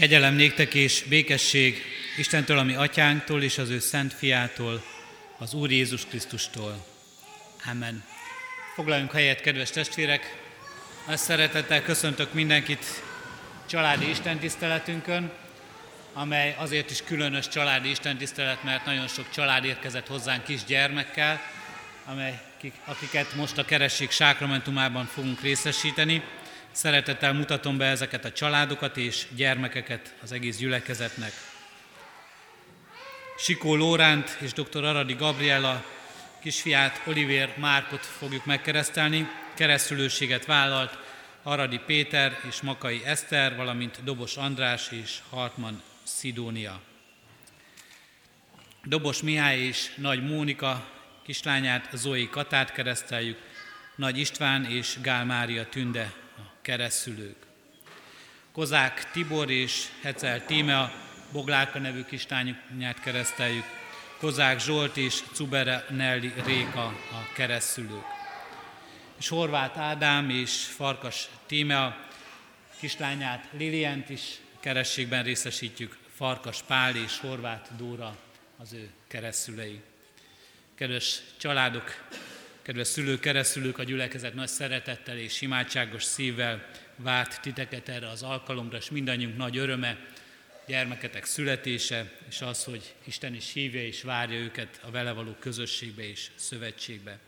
Kegyelem 0.00 0.34
néktek 0.34 0.74
és 0.74 1.02
békesség 1.08 1.82
Istentől, 2.16 2.58
ami 2.58 2.74
atyánktól 2.74 3.42
és 3.42 3.58
az 3.58 3.68
ő 3.68 3.78
szent 3.78 4.12
fiától, 4.12 4.84
az 5.38 5.54
Úr 5.54 5.70
Jézus 5.70 6.06
Krisztustól. 6.06 6.86
Amen. 7.70 8.04
Foglaljunk 8.74 9.12
helyet, 9.12 9.40
kedves 9.40 9.70
testvérek! 9.70 10.36
Ezt 11.06 11.24
szeretettel 11.24 11.82
köszöntök 11.82 12.32
mindenkit 12.32 12.84
családi 13.68 14.10
istentiszteletünkön, 14.10 15.32
amely 16.12 16.54
azért 16.58 16.90
is 16.90 17.02
különös 17.02 17.48
családi 17.48 17.90
istentisztelet, 17.90 18.64
mert 18.64 18.84
nagyon 18.84 19.08
sok 19.08 19.30
család 19.30 19.64
érkezett 19.64 20.06
hozzánk 20.06 20.44
kis 20.44 20.64
gyermekkel, 20.64 21.40
amely, 22.04 22.40
akiket 22.84 23.34
most 23.34 23.58
a 23.58 23.64
keresség 23.64 24.10
sákramentumában 24.10 25.06
fogunk 25.06 25.40
részesíteni. 25.40 26.22
Szeretettel 26.80 27.32
mutatom 27.32 27.76
be 27.76 27.84
ezeket 27.84 28.24
a 28.24 28.32
családokat 28.32 28.96
és 28.96 29.26
gyermekeket 29.36 30.14
az 30.22 30.32
egész 30.32 30.56
gyülekezetnek. 30.56 31.32
Sikó 33.38 33.76
Lóránt 33.76 34.36
és 34.40 34.52
dr. 34.52 34.84
Aradi 34.84 35.14
Gabriela 35.14 35.84
kisfiát, 36.38 37.02
Oliver 37.06 37.54
Márkot 37.56 38.06
fogjuk 38.06 38.44
megkeresztelni. 38.44 39.28
Keresztülőséget 39.54 40.44
vállalt 40.44 40.98
Aradi 41.42 41.80
Péter 41.86 42.38
és 42.48 42.60
Makai 42.60 43.02
Eszter, 43.04 43.56
valamint 43.56 44.04
Dobos 44.04 44.36
András 44.36 44.90
és 44.90 45.18
Hartman 45.30 45.82
Szidónia. 46.02 46.80
Dobos 48.84 49.22
Mihály 49.22 49.58
és 49.58 49.94
Nagy 49.96 50.24
Mónika 50.24 50.90
kislányát, 51.24 51.88
Zoe 51.92 52.28
Katát 52.30 52.72
kereszteljük, 52.72 53.38
Nagy 53.96 54.18
István 54.18 54.64
és 54.64 54.98
Gál 55.02 55.24
Mária 55.24 55.68
Tünde 55.68 56.28
keresztülők. 56.62 57.36
Kozák 58.52 59.10
Tibor 59.10 59.50
és 59.50 59.86
Hecel 60.02 60.44
Tímea, 60.44 60.92
Boglárka 61.32 61.78
nevű 61.78 62.04
kislányát 62.04 63.00
kereszteljük, 63.02 63.64
Kozák 64.18 64.60
Zsolt 64.60 64.96
és 64.96 65.22
Cubere 65.32 65.84
Nelli 65.90 66.32
Réka 66.44 66.84
a 66.86 67.32
keresztülők. 67.34 68.04
És 69.18 69.28
Horváth 69.28 69.78
Ádám 69.78 70.30
és 70.30 70.52
Farkas 70.52 71.28
Tímea 71.46 72.08
kislányát 72.78 73.48
Lilient 73.52 74.08
is 74.08 74.40
kerességben 74.60 75.22
részesítjük, 75.22 75.98
Farkas 76.14 76.62
Pál 76.62 76.96
és 76.96 77.18
Horváth 77.18 77.70
Dóra 77.76 78.16
az 78.56 78.72
ő 78.72 78.90
keresztülei. 79.08 79.80
Kedves 80.74 81.20
családok, 81.36 82.08
Kedves 82.70 82.88
szülők, 82.88 83.20
keresztülők, 83.20 83.78
a 83.78 83.82
gyülekezet 83.82 84.34
nagy 84.34 84.48
szeretettel 84.48 85.18
és 85.18 85.40
imádságos 85.40 86.04
szívvel 86.04 86.70
várt 86.96 87.40
titeket 87.40 87.88
erre 87.88 88.08
az 88.08 88.22
alkalomra, 88.22 88.76
és 88.76 88.90
mindannyiunk 88.90 89.36
nagy 89.36 89.56
öröme, 89.56 90.06
gyermeketek 90.66 91.24
születése, 91.24 92.12
és 92.28 92.40
az, 92.40 92.64
hogy 92.64 92.94
Isten 93.04 93.34
is 93.34 93.52
hívja 93.52 93.82
és 93.82 94.02
várja 94.02 94.38
őket 94.38 94.80
a 94.82 94.90
vele 94.90 95.12
való 95.12 95.36
közösségbe 95.38 96.08
és 96.08 96.30
szövetségbe. 96.34 97.18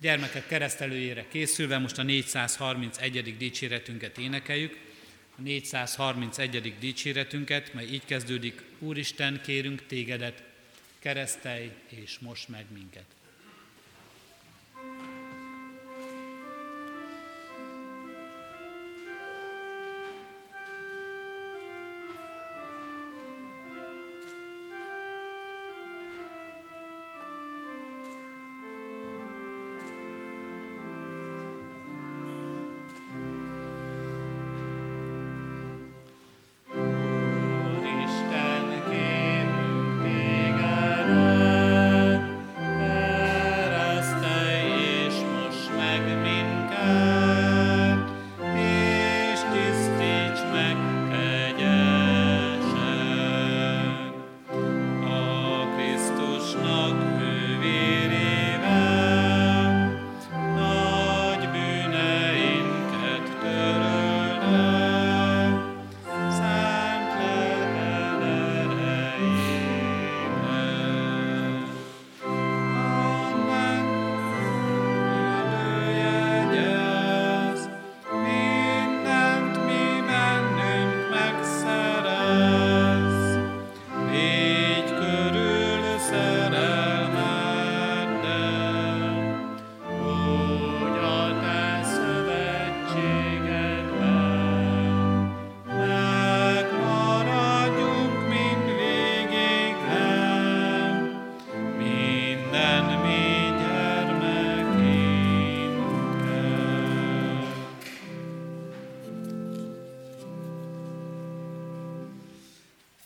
Gyermekek 0.00 0.46
keresztelőjére 0.46 1.26
készülve 1.28 1.78
most 1.78 1.98
a 1.98 2.02
431. 2.02 3.36
dicséretünket 3.36 4.18
énekeljük. 4.18 4.78
A 5.38 5.40
431. 5.40 6.74
dicséretünket, 6.78 7.74
mely 7.74 7.86
így 7.86 8.04
kezdődik, 8.04 8.62
Úristen, 8.78 9.40
kérünk 9.42 9.86
tégedet, 9.86 10.42
keresztelj 10.98 11.70
és 11.88 12.18
most 12.18 12.48
meg 12.48 12.64
minket. 12.72 13.04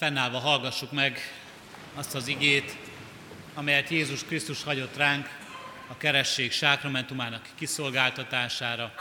Fennállva 0.00 0.38
hallgassuk 0.38 0.92
meg 0.92 1.18
azt 1.94 2.14
az 2.14 2.26
igét, 2.26 2.76
amelyet 3.54 3.88
Jézus 3.88 4.24
Krisztus 4.24 4.62
hagyott 4.62 4.96
ránk 4.96 5.28
a 5.88 5.96
keresség 5.96 6.52
sákramentumának 6.52 7.48
kiszolgáltatására. 7.54 8.94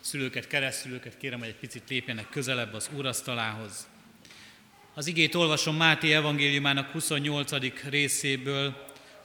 Szülőket, 0.00 0.46
keresztülőket 0.46 1.16
kérem, 1.16 1.38
hogy 1.38 1.48
egy 1.48 1.54
picit 1.54 1.88
lépjenek 1.88 2.28
közelebb 2.28 2.74
az 2.74 2.90
úrasztalához. 2.96 3.86
Az 4.94 5.06
igét 5.06 5.34
olvasom 5.34 5.76
Máté 5.76 6.12
evangéliumának 6.12 6.90
28. 6.90 7.52
részéből, 7.88 8.66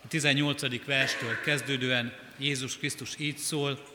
a 0.03 0.07
18. 0.07 0.85
verstől 0.85 1.41
kezdődően 1.41 2.13
Jézus 2.37 2.77
Krisztus 2.77 3.15
így 3.17 3.37
szól, 3.37 3.87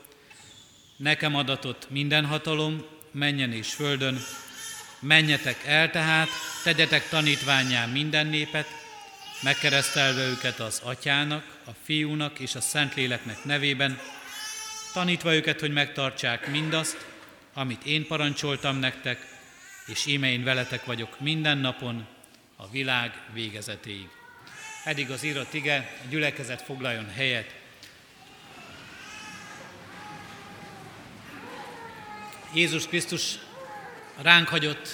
Nekem 0.97 1.35
adatott 1.35 1.89
minden 1.89 2.25
hatalom, 2.25 2.85
menjen 3.11 3.51
és 3.51 3.73
földön, 3.73 4.19
Menjetek 4.99 5.65
el 5.65 5.89
tehát, 5.89 6.29
tegyetek 6.63 7.09
tanítványá 7.09 7.85
minden 7.85 8.27
népet, 8.27 8.67
megkeresztelve 9.41 10.21
őket 10.21 10.59
az 10.59 10.81
atyának, 10.83 11.57
a 11.65 11.71
fiúnak 11.83 12.39
és 12.39 12.55
a 12.55 12.61
szentléleknek 12.61 13.43
nevében, 13.43 13.99
tanítva 14.93 15.33
őket, 15.33 15.59
hogy 15.59 15.73
megtartsák 15.73 16.47
mindazt, 16.47 17.05
amit 17.53 17.85
én 17.85 18.07
parancsoltam 18.07 18.77
nektek, 18.77 19.25
és 19.85 20.05
íme 20.05 20.31
én 20.31 20.43
veletek 20.43 20.85
vagyok 20.85 21.19
minden 21.19 21.57
napon, 21.57 22.07
a 22.55 22.69
világ 22.69 23.13
végezetéig. 23.33 24.09
Eddig 24.83 25.11
az 25.11 25.23
írott 25.23 25.53
ige, 25.53 25.97
a 26.03 26.07
gyülekezet 26.09 26.61
foglaljon 26.61 27.09
helyet. 27.09 27.55
Jézus 32.53 32.87
Krisztus 32.87 33.39
ránk 34.21 34.47
hagyott 34.47 34.89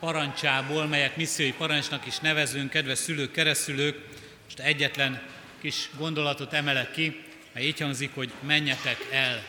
parancsából, 0.00 0.86
melyet 0.86 1.16
missziói 1.16 1.52
parancsnak 1.52 2.06
is 2.06 2.18
nevezünk, 2.18 2.70
kedves 2.70 2.98
szülők, 2.98 3.32
keresztülők, 3.32 4.08
most 4.44 4.58
egyetlen 4.58 5.22
kis 5.60 5.90
gondolatot 5.96 6.52
emelek 6.52 6.90
ki, 6.90 7.24
mely 7.52 7.64
így 7.64 7.80
hangzik, 7.80 8.14
hogy 8.14 8.32
menjetek 8.40 9.06
el. 9.12 9.42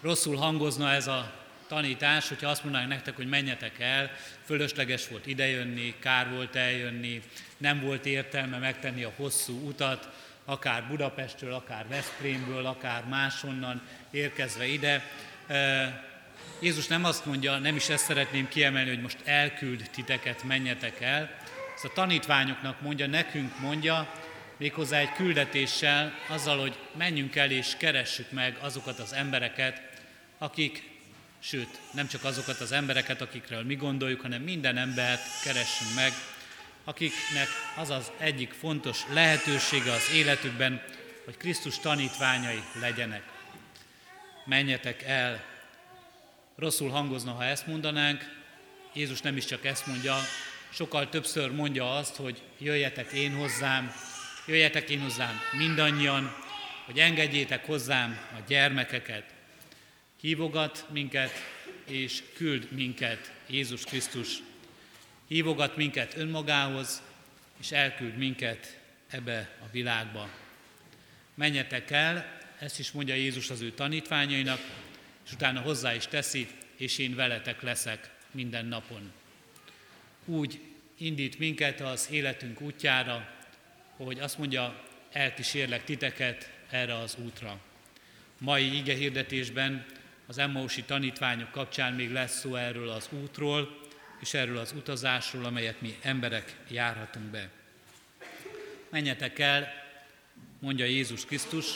Rosszul 0.00 0.36
hangozna 0.36 0.90
ez 0.90 1.06
a 1.06 1.32
tanítás, 1.68 2.28
hogyha 2.28 2.48
azt 2.48 2.62
mondanánk 2.62 2.90
nektek, 2.90 3.16
hogy 3.16 3.28
menjetek 3.28 3.80
el, 3.80 4.10
fölösleges 4.44 5.08
volt 5.08 5.26
idejönni, 5.26 5.94
kár 5.98 6.30
volt 6.30 6.56
eljönni, 6.56 7.22
nem 7.56 7.80
volt 7.80 8.06
értelme 8.06 8.58
megtenni 8.58 9.02
a 9.04 9.12
hosszú 9.16 9.66
utat, 9.66 10.08
akár 10.44 10.86
Budapestről, 10.86 11.52
akár 11.52 11.88
Veszprémből, 11.88 12.66
akár 12.66 13.04
máshonnan 13.04 13.82
érkezve 14.10 14.66
ide 14.66 15.10
Jézus 16.60 16.86
nem 16.86 17.04
azt 17.04 17.26
mondja, 17.26 17.58
nem 17.58 17.76
is 17.76 17.88
ezt 17.88 18.04
szeretném 18.04 18.48
kiemelni, 18.48 18.88
hogy 18.88 19.00
most 19.00 19.18
elküld 19.24 19.90
titeket, 19.92 20.42
menjetek 20.42 21.00
el. 21.00 21.30
Ezt 21.74 21.84
a 21.84 21.92
tanítványoknak 21.92 22.80
mondja, 22.80 23.06
nekünk 23.06 23.58
mondja, 23.60 24.12
méghozzá 24.56 24.98
egy 24.98 25.12
küldetéssel, 25.12 26.12
azzal, 26.28 26.58
hogy 26.60 26.78
menjünk 26.96 27.36
el 27.36 27.50
és 27.50 27.76
keressük 27.76 28.30
meg 28.30 28.56
azokat 28.60 28.98
az 28.98 29.12
embereket, 29.12 29.82
akik, 30.38 30.90
sőt, 31.38 31.78
nem 31.92 32.06
csak 32.06 32.24
azokat 32.24 32.60
az 32.60 32.72
embereket, 32.72 33.20
akikről 33.20 33.62
mi 33.62 33.74
gondoljuk, 33.74 34.20
hanem 34.20 34.42
minden 34.42 34.76
embert 34.76 35.22
keressünk 35.42 35.94
meg, 35.94 36.12
akiknek 36.84 37.48
az 37.76 37.90
az 37.90 38.10
egyik 38.18 38.52
fontos 38.52 39.02
lehetősége 39.12 39.92
az 39.92 40.10
életükben, 40.14 40.82
hogy 41.24 41.36
Krisztus 41.36 41.78
tanítványai 41.78 42.62
legyenek. 42.80 43.22
Menjetek 44.44 45.02
el. 45.02 45.47
Rosszul 46.58 46.90
hangozna, 46.90 47.32
ha 47.32 47.44
ezt 47.44 47.66
mondanánk. 47.66 48.36
Jézus 48.94 49.20
nem 49.20 49.36
is 49.36 49.44
csak 49.44 49.64
ezt 49.64 49.86
mondja, 49.86 50.16
sokkal 50.70 51.08
többször 51.08 51.50
mondja 51.50 51.96
azt, 51.96 52.16
hogy 52.16 52.42
jöjjetek 52.58 53.12
én 53.12 53.34
hozzám, 53.34 53.92
jöjjetek 54.46 54.90
én 54.90 55.00
hozzám 55.00 55.40
mindannyian, 55.56 56.34
hogy 56.84 56.98
engedjétek 56.98 57.66
hozzám 57.66 58.18
a 58.32 58.42
gyermekeket. 58.46 59.24
Hívogat 60.20 60.86
minket 60.92 61.32
és 61.86 62.22
küld 62.34 62.72
minket 62.72 63.32
Jézus 63.46 63.84
Krisztus. 63.84 64.36
Hívogat 65.28 65.76
minket 65.76 66.16
önmagához, 66.16 67.02
és 67.60 67.70
elküld 67.72 68.16
minket 68.16 68.78
ebbe 69.08 69.50
a 69.60 69.68
világba. 69.70 70.28
Menjetek 71.34 71.90
el, 71.90 72.38
ezt 72.58 72.78
is 72.78 72.92
mondja 72.92 73.14
Jézus 73.14 73.50
az 73.50 73.60
ő 73.60 73.70
tanítványainak, 73.70 74.60
és 75.28 75.34
utána 75.34 75.60
hozzá 75.60 75.94
is 75.94 76.06
teszi, 76.06 76.48
és 76.76 76.98
én 76.98 77.14
veletek 77.14 77.62
leszek 77.62 78.10
minden 78.30 78.66
napon. 78.66 79.12
Úgy 80.24 80.60
indít 80.98 81.38
minket 81.38 81.80
az 81.80 82.08
életünk 82.10 82.60
útjára, 82.60 83.28
hogy 83.96 84.18
azt 84.18 84.38
mondja, 84.38 84.84
elkísérlek 85.12 85.84
titeket 85.84 86.50
erre 86.70 86.98
az 86.98 87.16
útra. 87.24 87.58
Mai 88.38 88.76
ige 88.76 88.94
hirdetésben 88.94 89.86
az 90.26 90.38
Emmausi 90.38 90.82
tanítványok 90.82 91.50
kapcsán 91.50 91.92
még 91.92 92.12
lesz 92.12 92.38
szó 92.38 92.54
erről 92.54 92.88
az 92.88 93.08
útról, 93.10 93.78
és 94.20 94.34
erről 94.34 94.58
az 94.58 94.72
utazásról, 94.76 95.44
amelyet 95.44 95.80
mi 95.80 95.98
emberek 96.02 96.56
járhatunk 96.68 97.26
be. 97.26 97.50
Menjetek 98.90 99.38
el, 99.38 99.72
mondja 100.58 100.84
Jézus 100.84 101.24
Krisztus, 101.24 101.66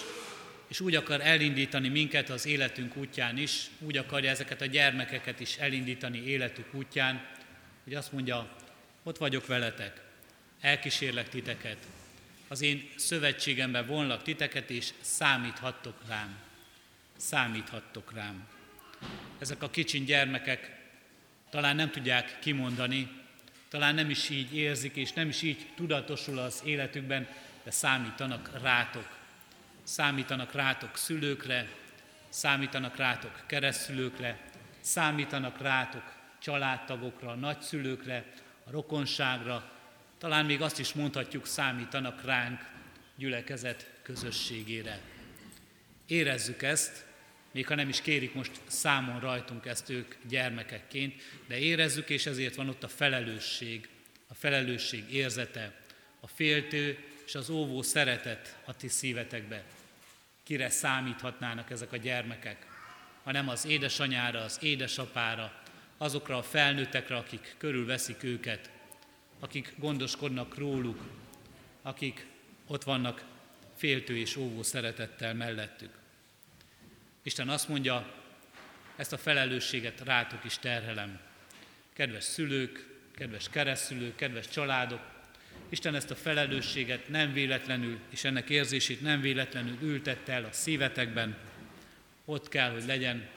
és 0.73 0.81
úgy 0.81 0.95
akar 0.95 1.21
elindítani 1.21 1.89
minket 1.89 2.31
az 2.31 2.47
életünk 2.47 2.97
útján 2.97 3.39
is, 3.39 3.67
úgy 3.79 3.97
akarja 3.97 4.31
ezeket 4.31 4.61
a 4.61 4.67
gyermekeket 4.67 5.41
is 5.41 5.57
elindítani 5.57 6.27
életük 6.27 6.75
útján, 6.75 7.27
hogy 7.85 7.95
azt 7.95 8.13
mondja, 8.13 8.57
ott 9.03 9.19
vagyok 9.19 9.47
veletek, 9.47 10.01
elkísérlek 10.61 11.29
titeket, 11.29 11.77
az 12.49 12.63
én 12.63 12.89
szövetségembe 12.97 13.83
vonlak 13.83 14.23
titeket, 14.23 14.71
és 14.71 14.89
számíthattok 15.01 16.03
rám. 16.09 16.39
Számíthattok 17.17 18.13
rám. 18.15 18.49
Ezek 19.39 19.63
a 19.63 19.71
kicsin 19.71 20.05
gyermekek 20.05 20.77
talán 21.51 21.77
nem 21.77 21.91
tudják 21.91 22.39
kimondani, 22.41 23.09
talán 23.69 23.95
nem 23.95 24.11
is 24.11 24.29
így 24.29 24.57
érzik, 24.57 24.97
és 24.97 25.13
nem 25.13 25.29
is 25.29 25.43
így 25.43 25.67
tudatosul 25.77 26.39
az 26.39 26.63
életükben, 26.65 27.29
de 27.65 27.71
számítanak 27.71 28.51
rátok. 28.63 29.21
Számítanak 29.83 30.53
rátok 30.53 30.97
szülőkre, 30.97 31.69
számítanak 32.29 32.97
rátok 32.97 33.43
keresztülőkre, 33.47 34.41
számítanak 34.81 35.61
rátok 35.61 36.13
családtagokra, 36.39 37.35
nagyszülőkre, 37.35 38.25
a 38.65 38.71
rokonságra, 38.71 39.71
talán 40.19 40.45
még 40.45 40.63
azt 40.63 40.79
is 40.79 40.93
mondhatjuk, 40.93 41.47
számítanak 41.47 42.25
ránk 42.25 42.61
gyülekezet 43.17 43.91
közösségére. 44.03 45.01
Érezzük 46.07 46.63
ezt, 46.63 47.05
még 47.51 47.67
ha 47.67 47.75
nem 47.75 47.89
is 47.89 48.01
kérik 48.01 48.35
most 48.35 48.61
számon 48.67 49.21
rajtunk 49.21 49.67
ezt 49.67 49.91
ők 49.91 50.15
gyermekekként, 50.29 51.23
de 51.47 51.59
érezzük, 51.59 52.11
és 52.11 52.27
ezért 52.27 52.55
van 52.55 52.69
ott 52.69 52.83
a 52.83 52.89
felelősség, 52.89 53.89
a 54.29 54.35
felelősség 54.35 55.15
érzete, 55.15 55.75
a 56.21 56.27
féltő 56.27 56.99
és 57.33 57.39
az 57.39 57.51
óvó 57.51 57.83
szeretet 57.83 58.59
a 58.65 58.77
ti 58.77 58.89
szívetekbe. 58.89 59.65
Kire 60.43 60.71
számíthatnának 60.71 61.71
ezek 61.71 61.93
a 61.93 61.97
gyermekek, 61.97 62.67
hanem 63.23 63.49
az 63.49 63.67
édesanyára, 63.67 64.41
az 64.41 64.59
édesapára, 64.61 65.63
azokra 65.97 66.37
a 66.37 66.43
felnőttekre, 66.43 67.17
akik 67.17 67.55
körülveszik 67.59 68.23
őket, 68.23 68.71
akik 69.41 69.75
gondoskodnak 69.77 70.59
róluk, 70.59 71.01
akik 71.83 72.27
ott 72.67 72.83
vannak 72.83 73.25
féltő 73.77 74.17
és 74.17 74.37
óvó 74.37 74.63
szeretettel 74.63 75.35
mellettük. 75.35 75.99
Isten 77.23 77.49
azt 77.49 77.69
mondja, 77.69 78.15
ezt 78.97 79.13
a 79.13 79.19
felelősséget 79.19 80.01
rátok 80.01 80.45
is 80.45 80.59
terhelem. 80.59 81.21
Kedves 81.93 82.25
szülők, 82.25 82.87
kedves 83.15 83.49
keresztülők, 83.49 84.17
kedves 84.17 84.49
családok, 84.49 85.13
Isten 85.73 85.95
ezt 85.95 86.11
a 86.11 86.15
felelősséget 86.15 87.09
nem 87.09 87.33
véletlenül, 87.33 87.99
és 88.11 88.25
ennek 88.25 88.51
érzését 88.51 89.01
nem 89.01 89.21
véletlenül 89.21 89.79
ültette 89.83 90.33
el 90.33 90.45
a 90.45 90.53
szívetekben. 90.53 91.37
Ott 92.25 92.49
kell, 92.49 92.71
hogy 92.71 92.87
legyen, 92.87 93.29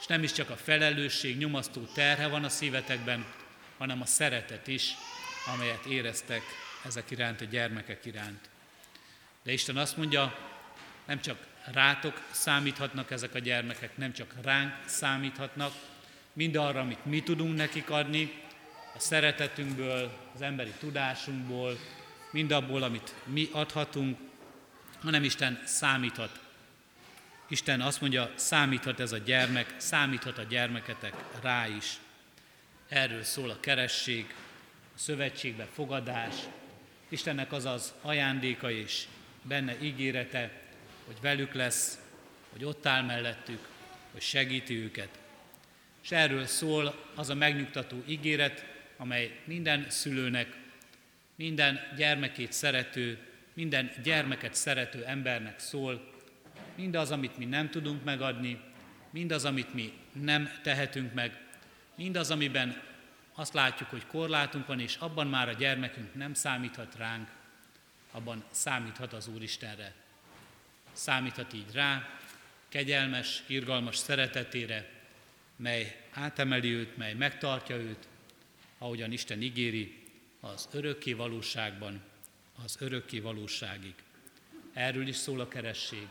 és 0.00 0.06
nem 0.06 0.22
is 0.22 0.32
csak 0.32 0.50
a 0.50 0.56
felelősség 0.56 1.38
nyomasztó 1.38 1.88
terhe 1.94 2.26
van 2.26 2.44
a 2.44 2.48
szívetekben, 2.48 3.26
hanem 3.78 4.00
a 4.00 4.06
szeretet 4.06 4.66
is, 4.66 4.92
amelyet 5.54 5.84
éreztek 5.84 6.42
ezek 6.84 7.10
iránt, 7.10 7.40
a 7.40 7.44
gyermekek 7.44 8.04
iránt. 8.04 8.48
De 9.42 9.52
Isten 9.52 9.76
azt 9.76 9.96
mondja, 9.96 10.38
nem 11.04 11.20
csak 11.20 11.46
rátok 11.72 12.28
számíthatnak 12.30 13.10
ezek 13.10 13.34
a 13.34 13.38
gyermekek, 13.38 13.96
nem 13.96 14.12
csak 14.12 14.34
ránk 14.42 14.74
számíthatnak, 14.86 15.72
mind 16.32 16.56
arra, 16.56 16.80
amit 16.80 17.04
mi 17.04 17.22
tudunk 17.22 17.56
nekik 17.56 17.90
adni, 17.90 18.42
a 18.94 18.98
szeretetünkből, 18.98 20.12
az 20.34 20.42
emberi 20.42 20.72
tudásunkból, 20.78 21.78
mind 22.30 22.50
abból, 22.50 22.82
amit 22.82 23.14
mi 23.24 23.48
adhatunk, 23.52 24.18
hanem 25.02 25.24
Isten 25.24 25.62
számíthat. 25.64 26.40
Isten 27.48 27.80
azt 27.80 28.00
mondja, 28.00 28.32
számíthat 28.34 29.00
ez 29.00 29.12
a 29.12 29.18
gyermek, 29.18 29.74
számíthat 29.76 30.38
a 30.38 30.42
gyermeketek 30.42 31.14
rá 31.42 31.66
is. 31.68 31.92
Erről 32.88 33.22
szól 33.22 33.50
a 33.50 33.60
keresség, 33.60 34.34
a 34.94 34.98
szövetségbe 34.98 35.68
fogadás, 35.72 36.34
Istennek 37.08 37.52
az 37.52 37.64
az 37.64 37.92
ajándéka 38.02 38.70
és 38.70 39.04
benne 39.42 39.76
ígérete, 39.80 40.50
hogy 41.06 41.16
velük 41.20 41.52
lesz, 41.52 41.98
hogy 42.52 42.64
ott 42.64 42.86
áll 42.86 43.02
mellettük, 43.02 43.68
hogy 44.12 44.22
segíti 44.22 44.76
őket. 44.76 45.08
És 46.02 46.10
erről 46.10 46.46
szól 46.46 46.94
az 47.14 47.30
a 47.30 47.34
megnyugtató 47.34 48.02
ígéret, 48.06 48.73
amely 49.04 49.40
minden 49.44 49.86
szülőnek, 49.88 50.56
minden 51.34 51.80
gyermekét 51.96 52.52
szerető, 52.52 53.18
minden 53.52 53.90
gyermeket 54.02 54.54
szerető 54.54 55.04
embernek 55.04 55.58
szól, 55.58 56.12
mindaz, 56.74 57.10
amit 57.10 57.38
mi 57.38 57.44
nem 57.44 57.70
tudunk 57.70 58.04
megadni, 58.04 58.60
mindaz, 59.10 59.44
amit 59.44 59.74
mi 59.74 59.92
nem 60.12 60.50
tehetünk 60.62 61.14
meg, 61.14 61.40
mindaz, 61.94 62.30
amiben 62.30 62.82
azt 63.34 63.52
látjuk, 63.52 63.88
hogy 63.88 64.06
korlátunk 64.06 64.66
van, 64.66 64.80
és 64.80 64.96
abban 64.96 65.26
már 65.26 65.48
a 65.48 65.52
gyermekünk 65.52 66.14
nem 66.14 66.34
számíthat 66.34 66.96
ránk, 66.96 67.28
abban 68.10 68.44
számíthat 68.50 69.12
az 69.12 69.28
Úristenre. 69.28 69.92
Számíthat 70.92 71.52
így 71.52 71.72
rá, 71.72 72.08
kegyelmes, 72.68 73.42
irgalmas 73.46 73.96
szeretetére, 73.96 74.90
mely 75.56 76.04
átemeli 76.10 76.72
őt, 76.72 76.96
mely 76.96 77.14
megtartja 77.14 77.76
őt, 77.76 78.08
ahogyan 78.78 79.12
Isten 79.12 79.42
ígéri, 79.42 80.02
az 80.40 80.68
örökké 80.72 81.12
valóságban, 81.12 82.02
az 82.64 82.76
örökké 82.80 83.18
valóságig. 83.18 83.94
Erről 84.72 85.06
is 85.06 85.16
szól 85.16 85.40
a 85.40 85.48
keresség. 85.48 86.08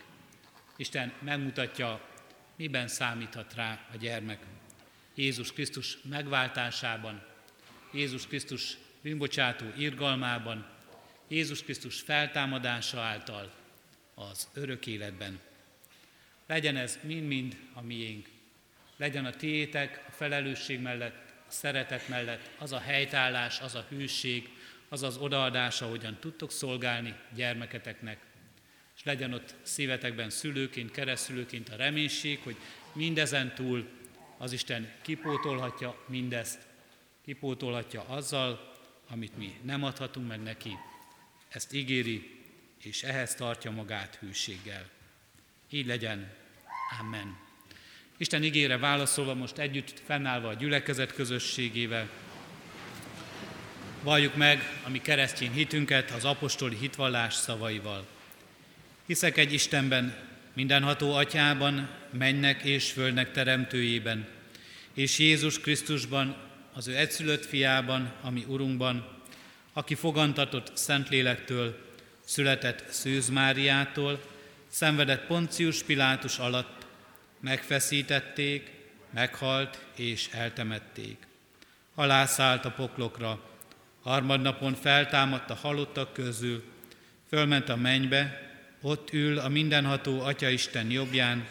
Isten 0.75 1.13
megmutatja, 1.19 2.09
miben 2.55 2.87
számíthat 2.87 3.53
rá 3.53 3.87
a 3.93 3.97
gyermek. 3.97 4.45
Jézus 5.15 5.53
Krisztus 5.53 5.97
megváltásában, 6.01 7.25
Jézus 7.91 8.27
Krisztus 8.27 8.77
bűnbocsátó 9.01 9.65
irgalmában, 9.77 10.67
Jézus 11.27 11.63
Krisztus 11.63 12.01
feltámadása 12.01 13.01
által 13.01 13.53
az 14.13 14.47
örök 14.53 14.87
életben. 14.87 15.39
Legyen 16.47 16.75
ez 16.75 16.99
mind-mind 17.03 17.57
a 17.73 17.81
miénk. 17.81 18.29
Legyen 18.97 19.25
a 19.25 19.31
tiétek 19.31 20.03
a 20.07 20.11
felelősség 20.11 20.79
mellett, 20.79 21.22
szeretet 21.53 22.07
mellett, 22.07 22.49
az 22.57 22.71
a 22.71 22.79
helytállás, 22.79 23.59
az 23.59 23.75
a 23.75 23.85
hűség, 23.89 24.49
az 24.89 25.03
az 25.03 25.17
odaadás, 25.17 25.81
ahogyan 25.81 26.17
tudtok 26.19 26.51
szolgálni 26.51 27.15
gyermeketeknek. 27.35 28.19
És 28.95 29.03
legyen 29.03 29.33
ott 29.33 29.55
szívetekben 29.61 30.29
szülőként, 30.29 30.91
keresztülőként 30.91 31.69
a 31.69 31.75
reménység, 31.75 32.39
hogy 32.43 32.55
mindezen 32.93 33.55
túl 33.55 33.89
az 34.37 34.51
Isten 34.51 34.91
kipótolhatja 35.01 36.03
mindezt, 36.07 36.59
kipótolhatja 37.25 38.05
azzal, 38.07 38.73
amit 39.09 39.37
mi 39.37 39.59
nem 39.61 39.83
adhatunk 39.83 40.27
meg 40.27 40.41
neki. 40.43 40.77
Ezt 41.49 41.73
ígéri, 41.73 42.41
és 42.77 43.03
ehhez 43.03 43.35
tartja 43.35 43.71
magát 43.71 44.15
hűséggel. 44.15 44.89
Így 45.69 45.85
legyen. 45.85 46.31
Amen. 46.99 47.37
Isten 48.23 48.43
ígére 48.43 48.77
válaszolva 48.77 49.33
most 49.33 49.57
együtt 49.57 50.01
fennállva 50.05 50.47
a 50.47 50.53
gyülekezet 50.53 51.13
közösségével, 51.13 52.09
valljuk 54.03 54.35
meg 54.35 54.79
a 54.83 54.89
mi 54.89 55.01
keresztény 55.01 55.51
hitünket 55.51 56.11
az 56.11 56.25
apostoli 56.25 56.75
hitvallás 56.75 57.33
szavaival. 57.33 58.05
Hiszek 59.05 59.37
egy 59.37 59.53
Istenben, 59.53 60.15
mindenható 60.53 61.13
atyában, 61.13 61.89
mennek 62.11 62.63
és 62.63 62.91
földnek 62.91 63.31
teremtőjében, 63.31 64.27
és 64.93 65.19
Jézus 65.19 65.59
Krisztusban, 65.59 66.35
az 66.73 66.87
ő 66.87 66.97
egyszülött 66.97 67.45
fiában, 67.45 68.13
ami 68.21 68.45
Urunkban, 68.47 69.07
aki 69.73 69.95
fogantatott 69.95 70.77
Szentlélektől, 70.77 71.77
született 72.25 72.85
Szűz 72.89 73.29
Máriától, 73.29 74.21
szenvedett 74.67 75.25
Poncius 75.25 75.83
Pilátus 75.83 76.37
alatt, 76.37 76.82
megfeszítették, 77.43 78.71
meghalt 79.09 79.85
és 79.95 80.29
eltemették. 80.31 81.27
Alászállt 81.95 82.65
a 82.65 82.71
poklokra, 82.71 83.41
harmadnapon 84.01 84.73
feltámadt 84.73 85.49
a 85.49 85.55
halottak 85.55 86.13
közül, 86.13 86.63
fölment 87.29 87.69
a 87.69 87.75
mennybe, 87.75 88.51
ott 88.81 89.13
ül 89.13 89.37
a 89.37 89.47
mindenható 89.47 90.21
Atya 90.21 90.49
Isten 90.49 90.91
jobbján, 90.91 91.47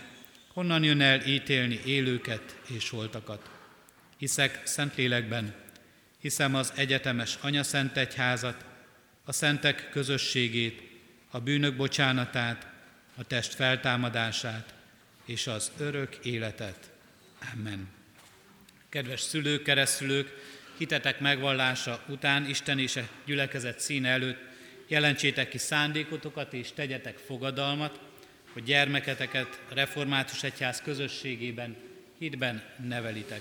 honnan 0.53 0.83
jön 0.83 1.01
el 1.01 1.27
ítélni 1.27 1.81
élőket 1.85 2.57
és 2.67 2.91
holtakat. 2.91 3.51
Hiszek 4.17 4.61
Szentlélekben, 4.65 5.55
hiszem 6.21 6.55
az 6.55 6.73
egyetemes 6.77 7.39
Anya 7.41 7.63
Szent 7.63 7.97
Egyházat, 7.97 8.65
a 9.25 9.33
szentek 9.33 9.89
közösségét, 9.91 10.83
a 11.31 11.41
bűnök 11.41 11.77
bocsánatát, 11.77 12.67
a 13.17 13.25
test 13.25 13.55
feltámadását 13.55 14.75
és 15.33 15.47
az 15.47 15.73
örök 15.79 16.17
életet. 16.23 16.91
Amen. 17.55 17.89
Kedves 18.89 19.21
szülők, 19.21 19.63
keresztülők, 19.63 20.29
hitetek 20.79 21.21
megvallása 21.21 22.03
után 22.09 22.49
Isten 22.49 22.79
és 22.79 22.97
a 22.97 23.09
gyülekezet 23.25 23.81
színe 23.81 24.09
előtt 24.09 24.39
jelentsétek 24.87 25.49
ki 25.49 25.59
szándékotokat 25.59 26.53
és 26.53 26.73
tegyetek 26.73 27.19
fogadalmat, 27.19 28.01
hogy 28.53 28.63
gyermeketeket 28.63 29.61
Református 29.69 30.43
Egyház 30.43 30.83
közösségében, 30.83 31.77
hitben 32.19 32.63
nevelitek. 32.89 33.41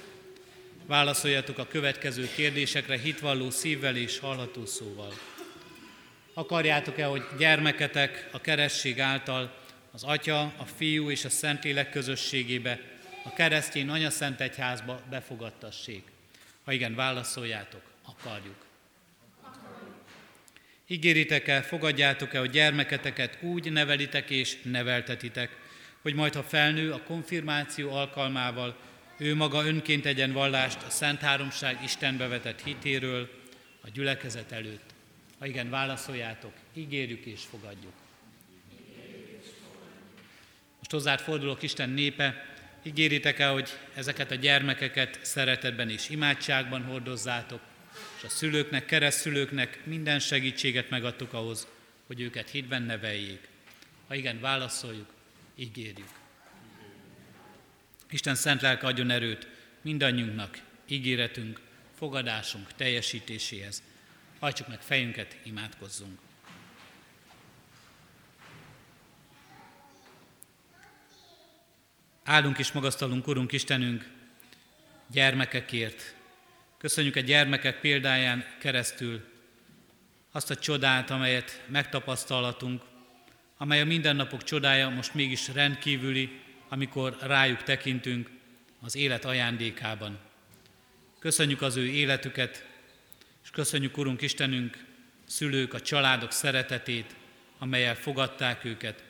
Válaszoljatok 0.85 1.57
a 1.57 1.67
következő 1.67 2.29
kérdésekre 2.35 2.97
hitvalló 2.97 3.49
szívvel 3.49 3.95
és 3.95 4.19
hallható 4.19 4.65
szóval. 4.65 5.13
Akarjátok-e, 6.33 7.05
hogy 7.05 7.23
gyermeketek 7.37 8.29
a 8.31 8.41
keresztség 8.41 8.99
által 8.99 9.60
az 9.91 10.03
Atya, 10.03 10.41
a 10.41 10.65
Fiú 10.75 11.09
és 11.09 11.25
a 11.25 11.29
Szentlélek 11.29 11.89
közösségébe, 11.89 12.79
a 13.23 13.33
keresztény 13.33 13.89
Anya 13.89 14.09
Szent 14.09 14.41
Egyházba 14.41 15.01
befogadtassék? 15.09 16.03
Ha 16.63 16.71
igen, 16.71 16.95
válaszoljátok, 16.95 17.81
akarjuk. 18.05 18.65
Ígéritek-e, 20.87 21.61
fogadjátok-e, 21.61 22.39
hogy 22.39 22.49
gyermeketeket 22.49 23.37
úgy 23.41 23.71
nevelitek 23.71 24.29
és 24.29 24.57
neveltetitek, 24.63 25.57
hogy 26.01 26.13
majd, 26.13 26.33
ha 26.33 26.43
felnő 26.43 26.91
a 26.91 27.03
konfirmáció 27.03 27.91
alkalmával, 27.91 28.77
ő 29.17 29.35
maga 29.35 29.65
önként 29.65 30.01
tegyen 30.01 30.31
vallást 30.31 30.81
a 30.83 30.89
Szent 30.89 31.19
Háromság 31.19 31.83
Istenbe 31.83 32.27
vetett 32.27 32.63
hitéről 32.63 33.29
a 33.81 33.89
gyülekezet 33.93 34.51
előtt. 34.51 34.93
Ha 35.39 35.45
igen, 35.45 35.69
válaszoljátok, 35.69 36.53
ígérjük 36.73 37.25
és 37.25 37.41
fogadjuk. 37.49 38.00
Most 40.81 40.91
hozzád 40.91 41.19
fordulok 41.19 41.61
Isten 41.61 41.89
népe, 41.89 42.45
ígéritek 42.83 43.39
el, 43.39 43.53
hogy 43.53 43.69
ezeket 43.93 44.31
a 44.31 44.35
gyermekeket 44.35 45.19
szeretetben 45.21 45.89
és 45.89 46.09
imádságban 46.09 46.83
hordozzátok, 46.83 47.61
és 48.17 48.23
a 48.23 48.29
szülőknek, 48.29 48.85
keresztülőknek 48.85 49.85
minden 49.85 50.19
segítséget 50.19 50.89
megadtuk 50.89 51.33
ahhoz, 51.33 51.67
hogy 52.07 52.21
őket 52.21 52.49
hitben 52.49 52.83
neveljék. 52.83 53.47
Ha 54.07 54.15
igen, 54.15 54.39
válaszoljuk, 54.39 55.13
ígérjük. 55.55 56.09
Isten 58.09 58.35
szent 58.35 58.61
lelke 58.61 58.87
adjon 58.87 59.09
erőt 59.09 59.47
mindannyiunknak, 59.81 60.61
ígéretünk, 60.87 61.59
fogadásunk 61.97 62.73
teljesítéséhez. 62.73 63.83
Hajtsuk 64.39 64.67
meg 64.67 64.81
fejünket, 64.81 65.37
imádkozzunk. 65.43 66.19
Áldunk 72.31 72.57
és 72.57 72.71
magasztalunk, 72.71 73.27
Urunk 73.27 73.51
Istenünk, 73.51 74.09
gyermekekért, 75.07 76.15
Köszönjük 76.77 77.15
a 77.15 77.19
gyermekek 77.19 77.79
példáján 77.79 78.45
keresztül 78.59 79.23
azt 80.31 80.49
a 80.49 80.55
csodát, 80.55 81.09
amelyet 81.09 81.63
megtapasztalhatunk, 81.67 82.81
amely 83.57 83.81
a 83.81 83.85
mindennapok 83.85 84.43
csodája 84.43 84.89
most 84.89 85.13
mégis 85.13 85.47
rendkívüli, 85.53 86.41
amikor 86.69 87.17
rájuk 87.21 87.63
tekintünk 87.63 88.29
az 88.81 88.95
élet 88.95 89.25
ajándékában. 89.25 90.19
Köszönjük 91.19 91.61
az 91.61 91.75
ő 91.75 91.85
életüket, 91.85 92.65
és 93.43 93.49
köszönjük, 93.49 93.97
Urunk 93.97 94.21
Istenünk, 94.21 94.85
szülők, 95.25 95.73
a 95.73 95.81
családok 95.81 96.31
szeretetét, 96.31 97.15
amelyel 97.57 97.95
fogadták 97.95 98.65
őket. 98.65 99.09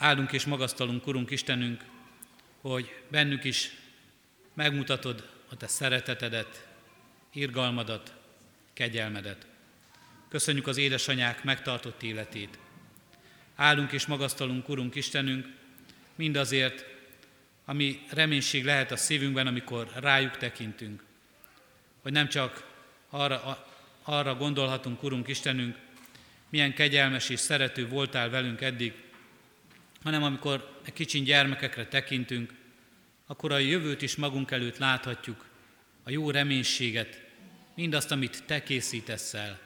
Áldunk 0.00 0.32
és 0.32 0.44
magasztalunk, 0.44 1.06
Urunk 1.06 1.30
Istenünk, 1.30 1.84
hogy 2.60 2.94
bennük 3.08 3.44
is 3.44 3.70
megmutatod 4.54 5.28
a 5.50 5.56
Te 5.56 5.66
szeretetedet, 5.66 6.68
irgalmadat, 7.32 8.14
kegyelmedet. 8.72 9.46
Köszönjük 10.28 10.66
az 10.66 10.76
édesanyák 10.76 11.44
megtartott 11.44 12.02
életét. 12.02 12.58
Állunk 13.56 13.92
és 13.92 14.06
magasztalunk, 14.06 14.68
Urunk 14.68 14.94
Istenünk, 14.94 15.46
mindazért, 16.14 16.84
ami 17.64 18.02
reménység 18.10 18.64
lehet 18.64 18.90
a 18.90 18.96
szívünkben, 18.96 19.46
amikor 19.46 19.90
rájuk 19.94 20.36
tekintünk. 20.36 21.04
Hogy 22.02 22.12
nem 22.12 22.28
csak 22.28 22.66
arra, 23.10 23.66
arra 24.02 24.34
gondolhatunk, 24.34 25.02
Urunk 25.02 25.28
Istenünk, 25.28 25.76
milyen 26.48 26.74
kegyelmes 26.74 27.28
és 27.28 27.40
szerető 27.40 27.88
voltál 27.88 28.30
velünk 28.30 28.60
eddig, 28.60 29.08
hanem 30.02 30.22
amikor 30.22 30.80
egy 30.84 30.92
kicsin 30.92 31.24
gyermekekre 31.24 31.86
tekintünk, 31.86 32.54
akkor 33.26 33.52
a 33.52 33.58
jövőt 33.58 34.02
is 34.02 34.16
magunk 34.16 34.50
előtt 34.50 34.78
láthatjuk, 34.78 35.48
a 36.02 36.10
jó 36.10 36.30
reménységet, 36.30 37.22
mindazt, 37.74 38.10
amit 38.10 38.42
Te 38.46 38.62
készítesz 38.62 39.34
el. 39.34 39.58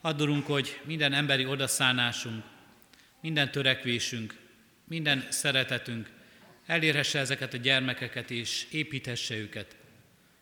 Addurunk, 0.00 0.46
hogy 0.46 0.80
minden 0.84 1.12
emberi 1.12 1.46
odaszánásunk, 1.46 2.44
minden 3.20 3.50
törekvésünk, 3.50 4.34
minden 4.84 5.26
szeretetünk 5.30 6.10
elérhesse 6.66 7.18
ezeket 7.18 7.54
a 7.54 7.56
gyermekeket 7.56 8.30
és 8.30 8.66
építhesse 8.70 9.36
őket, 9.36 9.76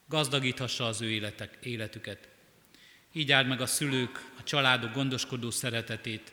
gazdagíthassa 0.08 0.86
az 0.86 1.00
ő 1.00 1.10
életek, 1.10 1.58
életüket. 1.62 2.28
Így 3.12 3.32
áld 3.32 3.46
meg 3.46 3.60
a 3.60 3.66
szülők, 3.66 4.30
a 4.38 4.42
családok 4.42 4.92
gondoskodó 4.92 5.50
szeretetét, 5.50 6.32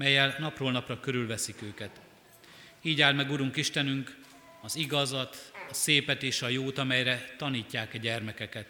melyel 0.00 0.36
napról 0.38 0.72
napra 0.72 1.00
körülveszik 1.00 1.62
őket. 1.62 2.00
Így 2.82 3.00
áld 3.00 3.16
meg, 3.16 3.30
Urunk 3.30 3.56
Istenünk, 3.56 4.16
az 4.60 4.76
igazat, 4.76 5.52
a 5.70 5.74
szépet 5.74 6.22
és 6.22 6.42
a 6.42 6.48
jót, 6.48 6.78
amelyre 6.78 7.34
tanítják 7.38 7.94
a 7.94 7.98
gyermekeket. 7.98 8.66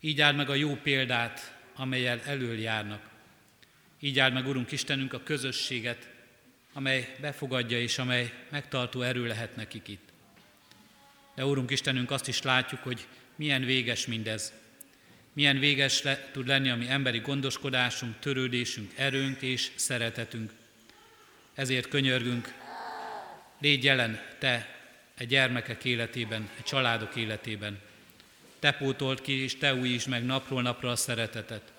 Így 0.00 0.20
áld 0.20 0.36
meg 0.36 0.50
a 0.50 0.54
jó 0.54 0.74
példát, 0.74 1.58
amelyel 1.74 2.20
elől 2.24 2.58
járnak. 2.58 3.10
Így 4.00 4.18
áld 4.18 4.32
meg, 4.32 4.46
Urunk 4.46 4.72
Istenünk, 4.72 5.12
a 5.12 5.22
közösséget, 5.22 6.08
amely 6.72 7.16
befogadja 7.20 7.80
és 7.80 7.98
amely 7.98 8.32
megtartó 8.50 9.02
erő 9.02 9.26
lehet 9.26 9.56
nekik 9.56 9.88
itt. 9.88 10.08
De 11.34 11.46
Úrunk 11.46 11.70
Istenünk, 11.70 12.10
azt 12.10 12.28
is 12.28 12.42
látjuk, 12.42 12.82
hogy 12.82 13.06
milyen 13.36 13.64
véges 13.64 14.06
mindez. 14.06 14.52
Milyen 15.36 15.58
véges 15.58 16.02
le, 16.02 16.28
tud 16.32 16.46
lenni 16.46 16.70
a 16.70 16.76
mi 16.76 16.88
emberi 16.88 17.18
gondoskodásunk, 17.18 18.18
törődésünk, 18.18 18.92
erőnk 18.94 19.42
és 19.42 19.70
szeretetünk. 19.74 20.52
Ezért 21.54 21.88
könyörgünk, 21.88 22.54
légy 23.60 23.84
jelen 23.84 24.20
Te 24.38 24.78
egy 25.14 25.28
gyermekek 25.28 25.84
életében, 25.84 26.48
egy 26.56 26.64
családok 26.64 27.16
életében. 27.16 27.78
Te 28.58 28.72
pótolt 28.72 29.20
ki, 29.20 29.42
és 29.42 29.58
Te 29.58 29.74
újíts 29.74 30.06
meg 30.06 30.24
napról 30.24 30.62
napra 30.62 30.90
a 30.90 30.96
szeretetet. 30.96 31.72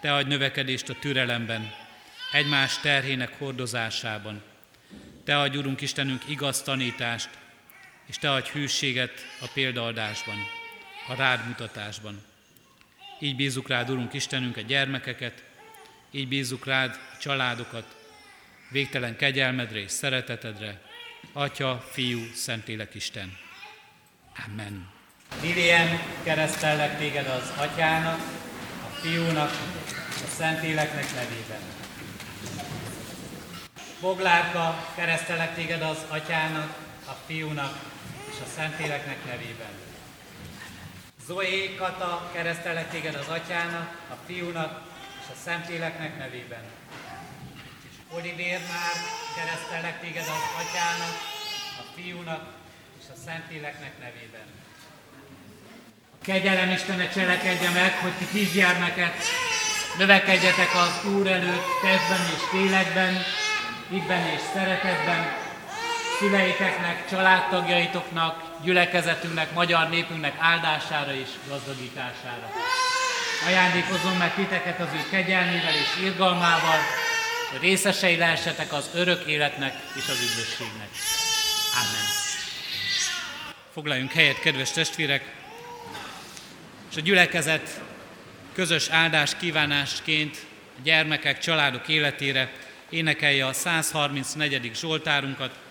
Te 0.00 0.14
adj 0.14 0.28
növekedést 0.28 0.88
a 0.88 0.98
türelemben, 1.00 1.74
egymás 2.32 2.80
terhének 2.80 3.38
hordozásában. 3.38 4.42
Te 5.24 5.38
adj, 5.38 5.56
Urunk 5.56 5.80
Istenünk, 5.80 6.28
igaz 6.28 6.62
tanítást, 6.62 7.30
és 8.06 8.16
Te 8.16 8.32
adj 8.32 8.50
hűséget 8.50 9.12
a 9.40 9.46
példaadásban, 9.54 10.36
a 11.08 11.14
rád 11.14 11.46
mutatásban. 11.46 12.30
Így 13.22 13.36
bízzuk 13.36 13.68
rád, 13.68 13.90
Urunk 13.90 14.12
Istenünk, 14.12 14.56
a 14.56 14.60
gyermekeket, 14.60 15.42
így 16.10 16.28
bízzuk 16.28 16.66
rád 16.66 16.98
a 17.14 17.18
családokat, 17.18 17.96
végtelen 18.70 19.16
kegyelmedre 19.16 19.78
és 19.78 19.90
szeretetedre, 19.90 20.80
Atya, 21.32 21.84
Fiú, 21.90 22.20
Szentlélek 22.34 22.94
Isten. 22.94 23.38
Amen. 24.46 24.88
Lilian, 25.42 25.88
keresztellek 26.22 26.98
téged 26.98 27.26
az 27.26 27.52
Atyának, 27.56 28.18
a 28.82 28.94
Fiúnak, 29.00 29.50
a 30.24 30.28
Szentléleknek 30.36 31.14
nevében. 31.14 31.62
Boglárka, 34.00 34.92
keresztelek 34.96 35.54
téged 35.54 35.82
az 35.82 35.98
Atyának, 36.08 36.76
a 37.06 37.12
Fiúnak 37.26 37.78
és 38.30 38.36
a 38.44 38.48
Szentléleknek 38.56 39.24
nevében. 39.24 39.81
Zoé 41.26 41.74
Kata, 41.74 42.30
keresztelek 42.32 42.90
téged 42.90 43.14
az 43.14 43.28
Atyának, 43.28 44.00
a 44.10 44.14
Fiúnak 44.26 44.80
és 45.20 45.26
a 45.32 45.36
Szentléleknek 45.44 46.18
nevében. 46.18 46.62
Olivér 48.08 48.58
már, 48.58 48.94
keresztelek 49.36 50.00
téged 50.00 50.22
az 50.22 50.66
Atyának, 50.66 51.14
a 51.78 51.84
Fiúnak 51.94 52.42
és 53.00 53.04
a 53.14 53.16
Szentléleknek 53.24 53.98
nevében. 53.98 54.46
A 56.20 56.24
kegyelem 56.24 56.70
Istene 56.70 57.08
cselekedje 57.08 57.70
meg, 57.70 57.92
hogy 57.92 58.12
ti 58.12 58.26
kisgyermeket 58.32 59.14
növekedjetek 59.98 60.74
az 60.74 61.10
Úr 61.12 61.26
előtt 61.26 61.66
testben 61.82 62.26
és 62.34 62.52
lélekben, 62.52 63.14
hitben 63.88 64.26
és 64.26 64.40
szeretetben, 64.54 65.41
szüleiteknek, 66.22 67.08
családtagjaitoknak, 67.08 68.42
gyülekezetünknek, 68.64 69.52
magyar 69.52 69.88
népünknek 69.88 70.34
áldására 70.38 71.14
és 71.14 71.28
gazdagítására. 71.48 72.50
Ajándékozom 73.46 74.16
meg 74.18 74.34
titeket 74.34 74.80
az 74.80 74.88
ő 74.94 75.08
kegyelmével 75.10 75.74
és 75.74 76.04
irgalmával, 76.04 76.78
hogy 77.50 77.60
részesei 77.60 78.16
lehessetek 78.16 78.72
az 78.72 78.90
örök 78.94 79.26
életnek 79.26 79.74
és 79.96 80.08
az 80.08 80.20
üdvösségnek. 80.20 80.88
Amen. 81.72 82.06
Foglaljunk 83.72 84.12
helyet, 84.12 84.40
kedves 84.40 84.70
testvérek, 84.70 85.24
és 86.90 86.96
a 86.96 87.00
gyülekezet 87.00 87.80
közös 88.54 88.88
áldás 88.88 89.36
kívánásként 89.36 90.36
a 90.78 90.80
gyermekek, 90.82 91.38
családok 91.38 91.88
életére 91.88 92.52
énekelje 92.90 93.46
a 93.46 93.52
134. 93.52 94.70
Zsoltárunkat. 94.74 95.61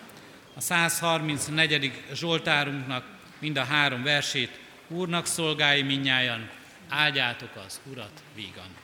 A 0.54 0.60
134. 0.60 2.02
Zsoltárunknak 2.12 3.04
mind 3.38 3.56
a 3.56 3.64
három 3.64 4.02
versét 4.02 4.60
Úrnak 4.88 5.26
szolgálj 5.26 5.82
minnyájan, 5.82 6.50
áldjátok 6.88 7.56
az 7.66 7.80
Urat 7.90 8.22
vígan. 8.34 8.81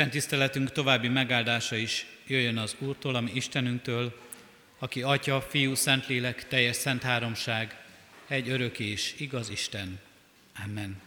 Isten 0.00 0.20
tiszteletünk 0.20 0.72
további 0.72 1.08
megáldása 1.08 1.76
is 1.76 2.06
jöjjön 2.26 2.58
az 2.58 2.76
Úrtól, 2.78 3.14
ami 3.14 3.30
Istenünktől, 3.34 4.20
aki 4.78 5.02
Atya, 5.02 5.40
Fiú, 5.40 5.74
Szentlélek, 5.74 6.48
teljes 6.48 6.76
szent 6.76 7.02
háromság, 7.02 7.76
egy 8.28 8.48
örök 8.48 8.78
és 8.78 9.14
igaz 9.18 9.50
Isten. 9.50 10.00
Amen. 10.64 11.00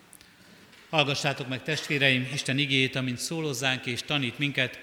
Hallgassátok 0.90 1.48
meg 1.48 1.64
testvéreim 1.64 2.30
Isten 2.34 2.58
igéjét, 2.58 2.96
amint 2.96 3.18
szólozzánk 3.18 3.86
és 3.86 4.02
tanít 4.02 4.38
minket 4.38 4.80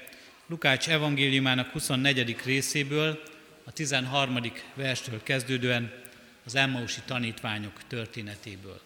Lukács 0.46 0.88
evangéliumának 0.88 1.70
24. 1.70 2.36
részéből, 2.44 3.22
a 3.64 3.72
13. 3.72 4.40
verstől 4.74 5.22
kezdődően 5.22 5.92
az 6.44 6.54
Emmausi 6.54 7.00
tanítványok 7.04 7.80
történetéből. 7.86 8.80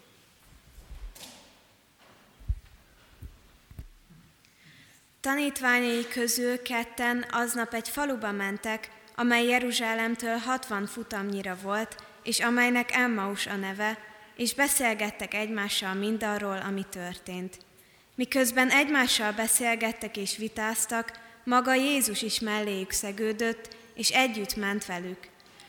Tanítványai 5.25 6.07
közül 6.09 6.63
ketten 6.63 7.25
aznap 7.31 7.75
egy 7.75 7.89
faluba 7.89 8.33
mentek, 8.33 8.91
amely 9.15 9.47
Jeruzsálemtől 9.47 10.37
60 10.37 10.87
futamnyira 10.87 11.57
volt, 11.63 11.97
és 12.23 12.41
amelynek 12.41 12.93
Emmaus 12.93 13.47
a 13.47 13.57
neve, 13.57 13.99
és 14.37 14.55
beszélgettek 14.55 15.35
egymással 15.35 15.95
mindarról, 15.95 16.57
ami 16.57 16.85
történt. 16.91 17.59
Miközben 18.15 18.71
egymással 18.71 19.33
beszélgettek 19.33 20.17
és 20.17 20.37
vitáztak, 20.37 21.13
maga 21.45 21.75
Jézus 21.75 22.23
is 22.23 22.41
melléjük 22.41 22.91
szegődött, 22.91 23.77
és 23.95 24.11
együtt 24.11 24.57
ment 24.57 24.87
velük. 24.87 25.19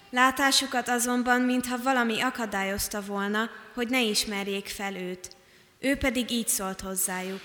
Látásukat 0.10 0.89
azonban, 0.89 1.41
mintha 1.41 1.82
valami 1.84 2.22
akadályozta 2.22 3.02
volna, 3.02 3.50
hogy 3.74 3.88
ne 3.88 4.02
ismerjék 4.02 4.68
fel 4.68 4.96
őt. 4.96 5.28
Ő 5.80 5.96
pedig 5.96 6.32
így 6.32 6.48
szólt 6.48 6.82
hozzájuk. 6.82 7.41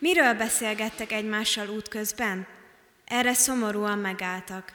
Miről 0.00 0.34
beszélgettek 0.34 1.12
egymással 1.12 1.68
útközben? 1.68 2.46
Erre 3.04 3.32
szomorúan 3.32 3.98
megálltak. 3.98 4.72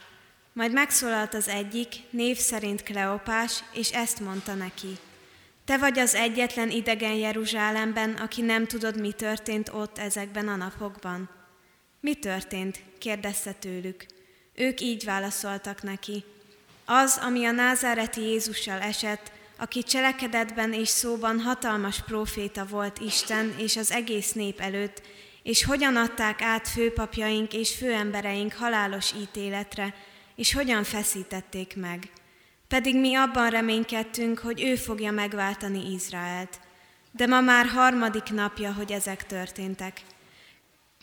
Majd 0.53 0.71
megszólalt 0.71 1.33
az 1.33 1.47
egyik, 1.47 1.95
név 2.09 2.37
szerint 2.37 2.83
Kleopás, 2.83 3.63
és 3.73 3.91
ezt 3.91 4.19
mondta 4.19 4.53
neki. 4.53 4.97
Te 5.65 5.77
vagy 5.77 5.99
az 5.99 6.15
egyetlen 6.15 6.69
idegen 6.69 7.13
Jeruzsálemben, 7.13 8.13
aki 8.13 8.41
nem 8.41 8.65
tudod, 8.67 8.99
mi 8.99 9.11
történt 9.11 9.69
ott 9.69 9.97
ezekben 9.97 10.47
a 10.47 10.55
napokban. 10.55 11.29
Mi 11.99 12.13
történt? 12.15 12.79
kérdezte 12.97 13.51
tőlük. 13.51 14.05
Ők 14.55 14.81
így 14.81 15.05
válaszoltak 15.05 15.83
neki. 15.83 16.23
Az, 16.85 17.19
ami 17.23 17.45
a 17.45 17.51
názáreti 17.51 18.21
Jézussal 18.21 18.79
esett, 18.81 19.31
aki 19.57 19.83
cselekedetben 19.83 20.73
és 20.73 20.87
szóban 20.87 21.39
hatalmas 21.39 22.01
próféta 22.01 22.65
volt 22.65 22.99
Isten 22.99 23.55
és 23.57 23.77
az 23.77 23.91
egész 23.91 24.31
nép 24.31 24.59
előtt, 24.59 25.01
és 25.43 25.63
hogyan 25.63 25.95
adták 25.95 26.41
át 26.41 26.67
főpapjaink 26.67 27.53
és 27.53 27.75
főembereink 27.75 28.53
halálos 28.53 29.13
ítéletre, 29.21 29.93
és 30.35 30.53
hogyan 30.53 30.83
feszítették 30.83 31.75
meg. 31.75 32.09
Pedig 32.67 32.99
mi 32.99 33.15
abban 33.15 33.49
reménykedtünk, 33.49 34.39
hogy 34.39 34.61
ő 34.61 34.75
fogja 34.75 35.11
megváltani 35.11 35.91
Izraelt. 35.93 36.59
De 37.11 37.27
ma 37.27 37.41
már 37.41 37.65
harmadik 37.65 38.29
napja, 38.29 38.73
hogy 38.73 38.91
ezek 38.91 39.25
történtek. 39.25 40.01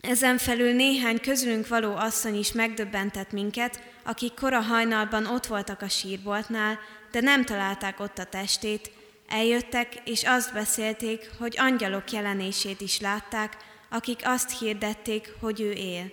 Ezen 0.09 0.38
felül 0.38 0.73
néhány 0.73 1.21
közülünk 1.21 1.69
való 1.69 1.97
asszony 1.97 2.38
is 2.38 2.53
megdöbbentett 2.53 3.33
minket, 3.33 3.83
akik 4.05 4.35
kora 4.35 4.61
hajnalban 4.61 5.27
ott 5.27 5.47
voltak 5.47 5.83
a 5.83 5.88
sírboltnál, 5.88 6.79
de 7.11 7.21
nem 7.21 7.45
találták 7.45 8.01
ott 8.01 8.19
a 8.19 8.25
testét, 8.25 8.91
eljöttek 9.29 9.95
és 10.05 10.25
azt 10.25 10.53
beszélték, 10.53 11.31
hogy 11.38 11.55
angyalok 11.59 12.11
jelenését 12.11 12.81
is 12.81 13.01
látták, 13.01 13.57
akik 13.91 14.21
azt 14.25 14.59
hirdették, 14.59 15.33
hogy 15.41 15.61
ő 15.61 15.71
él. 15.71 16.12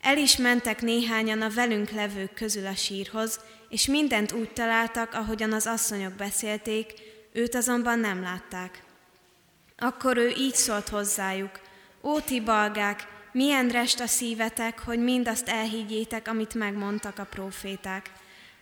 El 0.00 0.18
is 0.18 0.36
mentek 0.36 0.82
néhányan 0.82 1.42
a 1.42 1.50
velünk 1.50 1.90
levők 1.90 2.34
közül 2.34 2.66
a 2.66 2.74
sírhoz, 2.74 3.40
és 3.68 3.86
mindent 3.86 4.32
úgy 4.32 4.52
találtak, 4.52 5.14
ahogyan 5.14 5.52
az 5.52 5.66
asszonyok 5.66 6.12
beszélték, 6.12 6.92
őt 7.32 7.54
azonban 7.54 7.98
nem 7.98 8.22
látták. 8.22 8.82
Akkor 9.76 10.16
ő 10.16 10.28
így 10.28 10.54
szólt 10.54 10.88
hozzájuk, 10.88 11.68
Ó 12.02 12.20
ti 12.20 12.40
balgák, 12.40 13.06
milyen 13.32 13.68
rest 13.68 14.00
a 14.00 14.06
szívetek, 14.06 14.80
hogy 14.80 14.98
mindazt 14.98 15.48
elhiggyétek, 15.48 16.28
amit 16.28 16.54
megmondtak 16.54 17.18
a 17.18 17.24
proféták. 17.24 18.10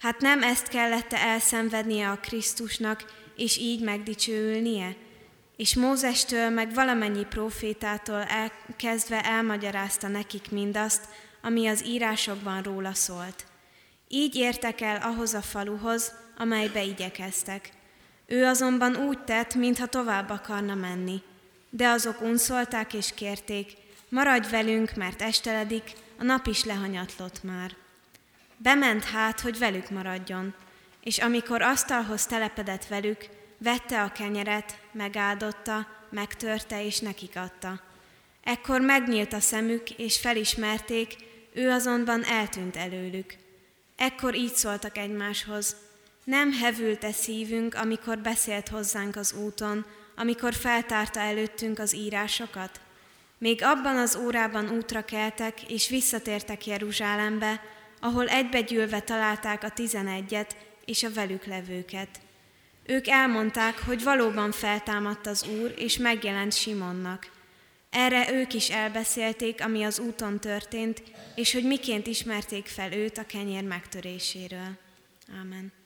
Hát 0.00 0.20
nem 0.20 0.42
ezt 0.42 0.68
kellette 0.68 1.18
elszenvednie 1.18 2.08
a 2.08 2.18
Krisztusnak, 2.20 3.04
és 3.36 3.56
így 3.56 3.82
megdicsőülnie? 3.82 4.96
És 5.56 5.74
Mózestől 5.74 6.50
meg 6.50 6.74
valamennyi 6.74 7.24
profétától 7.24 8.22
elkezdve 8.22 9.24
elmagyarázta 9.24 10.08
nekik 10.08 10.50
mindazt, 10.50 11.04
ami 11.42 11.66
az 11.66 11.84
írásokban 11.86 12.62
róla 12.62 12.94
szólt. 12.94 13.46
Így 14.08 14.34
értek 14.34 14.80
el 14.80 14.96
ahhoz 15.02 15.34
a 15.34 15.42
faluhoz, 15.42 16.12
amelybe 16.36 16.82
igyekeztek. 16.82 17.70
Ő 18.26 18.44
azonban 18.44 18.96
úgy 18.96 19.24
tett, 19.24 19.54
mintha 19.54 19.86
tovább 19.86 20.30
akarna 20.30 20.74
menni. 20.74 21.22
De 21.70 21.88
azok 21.88 22.20
unszolták 22.20 22.94
és 22.94 23.12
kérték, 23.14 23.72
maradj 24.08 24.50
velünk, 24.50 24.94
mert 24.94 25.22
esteledik, 25.22 25.92
a 26.18 26.24
nap 26.24 26.46
is 26.46 26.64
lehanyatlott 26.64 27.42
már. 27.42 27.76
Bement 28.56 29.04
hát, 29.04 29.40
hogy 29.40 29.58
velük 29.58 29.90
maradjon, 29.90 30.54
és 31.00 31.18
amikor 31.18 31.62
asztalhoz 31.62 32.26
telepedett 32.26 32.86
velük, 32.86 33.28
vette 33.58 34.02
a 34.02 34.12
kenyeret, 34.12 34.78
megáldotta, 34.92 35.86
megtörte 36.10 36.84
és 36.84 36.98
nekik 36.98 37.36
adta. 37.36 37.80
Ekkor 38.44 38.80
megnyílt 38.80 39.32
a 39.32 39.40
szemük, 39.40 39.90
és 39.90 40.18
felismerték, 40.18 41.16
ő 41.52 41.70
azonban 41.70 42.24
eltűnt 42.24 42.76
előlük. 42.76 43.34
Ekkor 43.96 44.34
így 44.34 44.54
szóltak 44.54 44.98
egymáshoz, 44.98 45.76
nem 46.24 46.52
hevült-e 46.52 47.12
szívünk, 47.12 47.74
amikor 47.74 48.18
beszélt 48.18 48.68
hozzánk 48.68 49.16
az 49.16 49.32
úton, 49.32 49.86
amikor 50.18 50.54
feltárta 50.54 51.20
előttünk 51.20 51.78
az 51.78 51.94
írásokat? 51.94 52.80
Még 53.38 53.62
abban 53.62 53.96
az 53.96 54.16
órában 54.16 54.70
útra 54.70 55.04
keltek, 55.04 55.70
és 55.70 55.88
visszatértek 55.88 56.66
Jeruzsálembe, 56.66 57.62
ahol 58.00 58.28
egybegyűlve 58.28 59.00
találták 59.00 59.62
a 59.62 59.70
tizenegyet 59.70 60.56
és 60.84 61.02
a 61.02 61.12
velük 61.12 61.44
levőket. 61.44 62.08
Ők 62.86 63.08
elmondták, 63.08 63.78
hogy 63.78 64.02
valóban 64.02 64.52
feltámadt 64.52 65.26
az 65.26 65.46
Úr, 65.60 65.74
és 65.76 65.96
megjelent 65.96 66.52
Simonnak. 66.52 67.30
Erre 67.90 68.32
ők 68.32 68.54
is 68.54 68.70
elbeszélték, 68.70 69.64
ami 69.64 69.82
az 69.82 69.98
úton 69.98 70.40
történt, 70.40 71.02
és 71.34 71.52
hogy 71.52 71.64
miként 71.64 72.06
ismerték 72.06 72.66
fel 72.66 72.92
őt 72.92 73.18
a 73.18 73.26
kenyér 73.26 73.64
megtöréséről. 73.64 74.78
Ámen. 75.40 75.77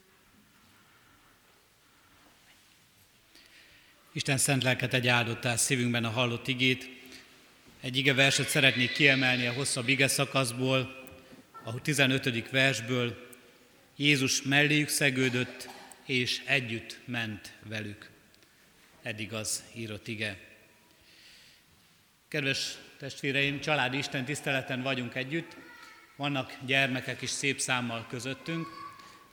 Isten 4.15 4.37
szent 4.37 4.63
lelket 4.63 4.93
egy 4.93 5.07
áldottál 5.07 5.57
szívünkben 5.57 6.05
a 6.05 6.09
hallott 6.09 6.47
igét. 6.47 6.89
Egy 7.81 7.97
ige 7.97 8.13
verset 8.13 8.49
szeretnék 8.49 8.91
kiemelni 8.91 9.47
a 9.47 9.53
hosszabb 9.53 9.87
ige 9.87 10.07
szakaszból, 10.07 11.03
a 11.63 11.81
15. 11.81 12.49
versből. 12.49 13.29
Jézus 13.95 14.41
melléjük 14.41 14.87
szegődött, 14.87 15.69
és 16.05 16.41
együtt 16.45 16.99
ment 17.05 17.53
velük. 17.63 18.09
Eddig 19.01 19.33
az 19.33 19.63
írott 19.75 20.07
ige. 20.07 20.37
Kedves 22.27 22.77
testvéreim, 22.97 23.59
családi 23.59 23.97
Isten 23.97 24.25
tiszteleten 24.25 24.81
vagyunk 24.81 25.15
együtt, 25.15 25.57
vannak 26.15 26.57
gyermekek 26.65 27.21
is 27.21 27.29
szép 27.29 27.59
számmal 27.59 28.05
közöttünk. 28.09 28.82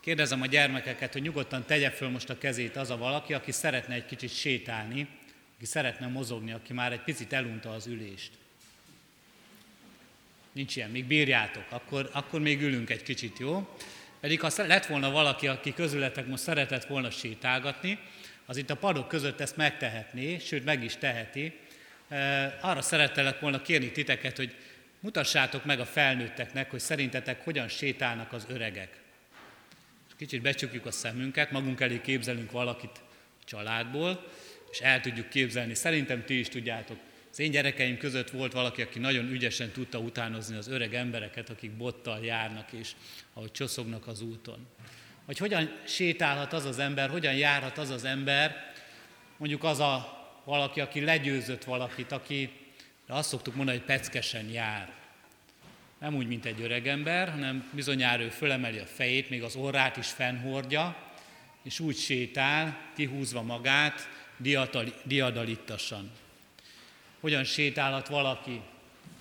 Kérdezem 0.01 0.43
a 0.43 0.47
gyermekeket, 0.47 1.13
hogy 1.13 1.23
nyugodtan 1.23 1.65
tegye 1.67 1.91
föl 1.91 2.09
most 2.09 2.31
a 2.31 2.39
kezét 2.39 2.77
az 2.77 2.91
a 2.91 2.97
valaki, 2.97 3.35
aki 3.35 3.53
szeretne 3.53 3.95
egy 3.95 4.07
kicsit 4.07 4.35
sétálni, 4.35 5.09
aki 5.57 5.65
szeretne 5.65 6.07
mozogni, 6.07 6.53
aki 6.53 6.73
már 6.73 6.93
egy 6.93 7.03
picit 7.03 7.33
elunta 7.33 7.71
az 7.71 7.87
ülést. 7.87 8.31
Nincs 10.53 10.77
ilyen, 10.77 10.91
még 10.91 11.05
bírjátok, 11.05 11.65
akkor, 11.69 12.11
akkor 12.13 12.41
még 12.41 12.63
ülünk 12.63 12.91
egy 12.91 13.03
kicsit, 13.03 13.39
jó? 13.39 13.77
Pedig 14.21 14.41
ha 14.41 14.51
lett 14.57 14.87
volna 14.87 15.11
valaki, 15.11 15.47
aki 15.47 15.75
közületek 15.75 16.27
most 16.27 16.43
szeretett 16.43 16.85
volna 16.85 17.11
sétálgatni, 17.11 17.99
az 18.47 18.57
itt 18.57 18.71
a 18.71 18.77
padok 18.77 19.09
között 19.09 19.41
ezt 19.41 19.57
megtehetné, 19.57 20.39
sőt 20.39 20.65
meg 20.65 20.85
is 20.85 20.97
teheti. 20.97 21.59
Arra 22.61 22.83
szerettelek 22.83 23.41
volna 23.41 23.63
kérni 23.63 23.93
titeket, 23.93 24.37
hogy 24.37 24.55
mutassátok 25.01 25.65
meg 25.65 25.81
a 25.81 25.87
felnőtteknek, 25.87 26.71
hogy 26.71 26.81
szerintetek 26.81 27.45
hogyan 27.45 27.69
sétálnak 27.69 28.33
az 28.33 28.47
öregek. 28.49 29.00
Kicsit 30.21 30.43
becsukjuk 30.43 30.87
a 30.87 30.91
szemünket, 30.91 31.51
magunk 31.51 31.81
elé 31.81 32.01
képzelünk 32.01 32.51
valakit 32.51 33.01
a 33.41 33.45
családból, 33.45 34.27
és 34.71 34.81
el 34.81 35.01
tudjuk 35.01 35.29
képzelni. 35.29 35.75
Szerintem 35.75 36.25
ti 36.25 36.39
is 36.39 36.49
tudjátok, 36.49 36.99
az 37.31 37.39
én 37.39 37.51
gyerekeim 37.51 37.99
között 37.99 38.31
volt 38.31 38.53
valaki, 38.53 38.83
aki 38.83 38.99
nagyon 38.99 39.31
ügyesen 39.31 39.71
tudta 39.71 39.99
utánozni 39.99 40.57
az 40.57 40.69
öreg 40.69 40.95
embereket, 40.95 41.51
akik 41.51 41.71
bottal 41.71 42.25
járnak 42.25 42.73
és 42.73 42.91
ahogy 43.35 43.51
csoszognak 43.51 44.07
az 44.07 44.21
úton. 44.21 44.67
Vagy 45.27 45.39
hogyan 45.39 45.81
sétálhat 45.87 46.53
az 46.53 46.65
az 46.65 46.79
ember, 46.79 47.11
hogyan 47.11 47.35
járhat 47.35 47.79
az 47.79 47.91
az 47.91 48.05
ember, 48.05 48.73
mondjuk 49.37 49.65
az 49.65 49.79
a 49.79 50.19
valaki, 50.45 50.81
aki 50.81 51.01
legyőzött 51.01 51.65
valakit, 51.65 52.13
aki 52.13 52.51
azt 53.07 53.29
szoktuk 53.29 53.55
mondani, 53.55 53.77
hogy 53.79 53.87
peckesen 53.87 54.49
jár. 54.49 54.93
Nem 56.01 56.15
úgy, 56.15 56.27
mint 56.27 56.45
egy 56.45 56.61
öreg 56.61 56.87
ember, 56.87 57.31
hanem 57.31 57.71
bizonyára 57.73 58.23
ő 58.23 58.29
fölemeli 58.29 58.79
a 58.79 58.87
fejét, 58.87 59.31
még 59.31 59.43
az 59.43 59.57
orrát 59.57 59.97
is 59.97 60.07
fennhordja, 60.07 60.97
és 61.63 61.81
úgy 61.81 61.97
sétál, 61.97 62.79
kihúzva 62.95 63.43
magát, 63.43 64.09
diadalittasan. 65.05 66.11
Hogyan 67.21 67.45
sétálhat 67.45 68.09
valaki, 68.09 68.61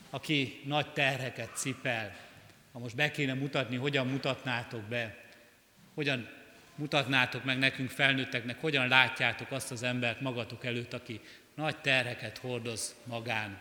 aki 0.10 0.62
nagy 0.66 0.88
terheket 0.88 1.58
cipel? 1.58 2.16
Ha 2.72 2.80
most 2.80 2.96
be 2.96 3.12
kéne 3.12 3.34
mutatni, 3.34 3.76
hogyan 3.76 4.08
mutatnátok 4.08 4.82
be? 4.82 5.16
Hogyan 5.94 6.30
mutatnátok 6.76 7.44
meg 7.44 7.58
nekünk 7.58 7.90
felnőtteknek, 7.90 8.62
hogyan 8.62 8.88
látjátok 8.88 9.52
azt 9.52 9.72
az 9.72 9.84
embert 9.84 10.22
magatok 10.22 10.66
előtt, 10.66 10.94
aki 10.94 11.22
nagy 11.56 11.78
terheket 11.78 12.38
hordoz 12.38 12.96
magán? 13.04 13.58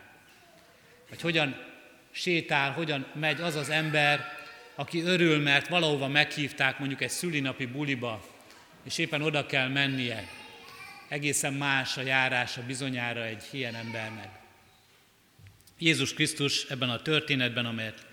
Vagy 1.09 1.21
hogyan 1.21 1.77
sétál, 2.11 2.71
hogyan 2.71 3.05
megy 3.13 3.41
az 3.41 3.55
az 3.55 3.69
ember, 3.69 4.37
aki 4.75 5.01
örül, 5.01 5.39
mert 5.41 5.67
valahova 5.67 6.07
meghívták 6.07 6.79
mondjuk 6.79 7.01
egy 7.01 7.09
szülinapi 7.09 7.65
buliba, 7.65 8.25
és 8.83 8.97
éppen 8.97 9.21
oda 9.21 9.45
kell 9.45 9.67
mennie, 9.67 10.27
egészen 11.07 11.53
más 11.53 11.97
a 11.97 12.01
járása 12.01 12.63
bizonyára 12.65 13.23
egy 13.23 13.43
ilyen 13.51 13.75
embernek. 13.75 14.29
Jézus 15.77 16.13
Krisztus 16.13 16.63
ebben 16.63 16.89
a 16.89 17.01
történetben, 17.01 17.65
amelyet 17.65 18.05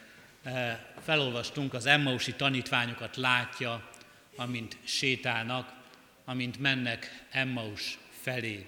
eh, 0.43 0.79
felolvastunk, 1.05 1.75
az 1.75 1.87
Emmausi 1.87 2.33
tanítványokat 2.33 3.17
látja, 3.17 3.91
amint 4.37 4.77
sétálnak, 4.85 5.73
amint 6.25 6.59
mennek 6.59 7.25
Emmaus 7.31 7.99
felé. 8.23 8.67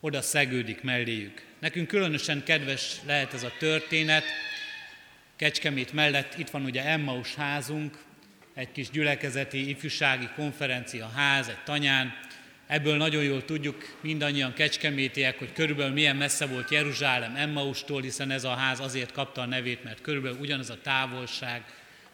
Oda 0.00 0.22
szegődik 0.22 0.82
melléjük. 0.82 1.51
Nekünk 1.62 1.88
különösen 1.88 2.44
kedves 2.44 2.96
lehet 3.06 3.34
ez 3.34 3.42
a 3.42 3.52
történet. 3.58 4.24
Kecskemét 5.36 5.92
mellett 5.92 6.38
itt 6.38 6.50
van 6.50 6.64
ugye 6.64 6.84
Emmaus 6.84 7.34
házunk, 7.34 7.98
egy 8.54 8.72
kis 8.72 8.90
gyülekezeti 8.90 9.68
ifjúsági 9.68 10.28
konferencia 10.34 11.08
ház, 11.08 11.48
egy 11.48 11.62
tanyán, 11.64 12.14
Ebből 12.66 12.96
nagyon 12.96 13.22
jól 13.22 13.44
tudjuk 13.44 13.98
mindannyian 14.00 14.52
kecskemétiek, 14.52 15.38
hogy 15.38 15.52
körülbelül 15.52 15.92
milyen 15.92 16.16
messze 16.16 16.46
volt 16.46 16.70
Jeruzsálem 16.70 17.36
Emmaustól, 17.36 18.02
hiszen 18.02 18.30
ez 18.30 18.44
a 18.44 18.54
ház 18.54 18.80
azért 18.80 19.12
kapta 19.12 19.40
a 19.40 19.46
nevét, 19.46 19.84
mert 19.84 20.00
körülbelül 20.00 20.38
ugyanaz 20.38 20.70
a 20.70 20.80
távolság, 20.82 21.64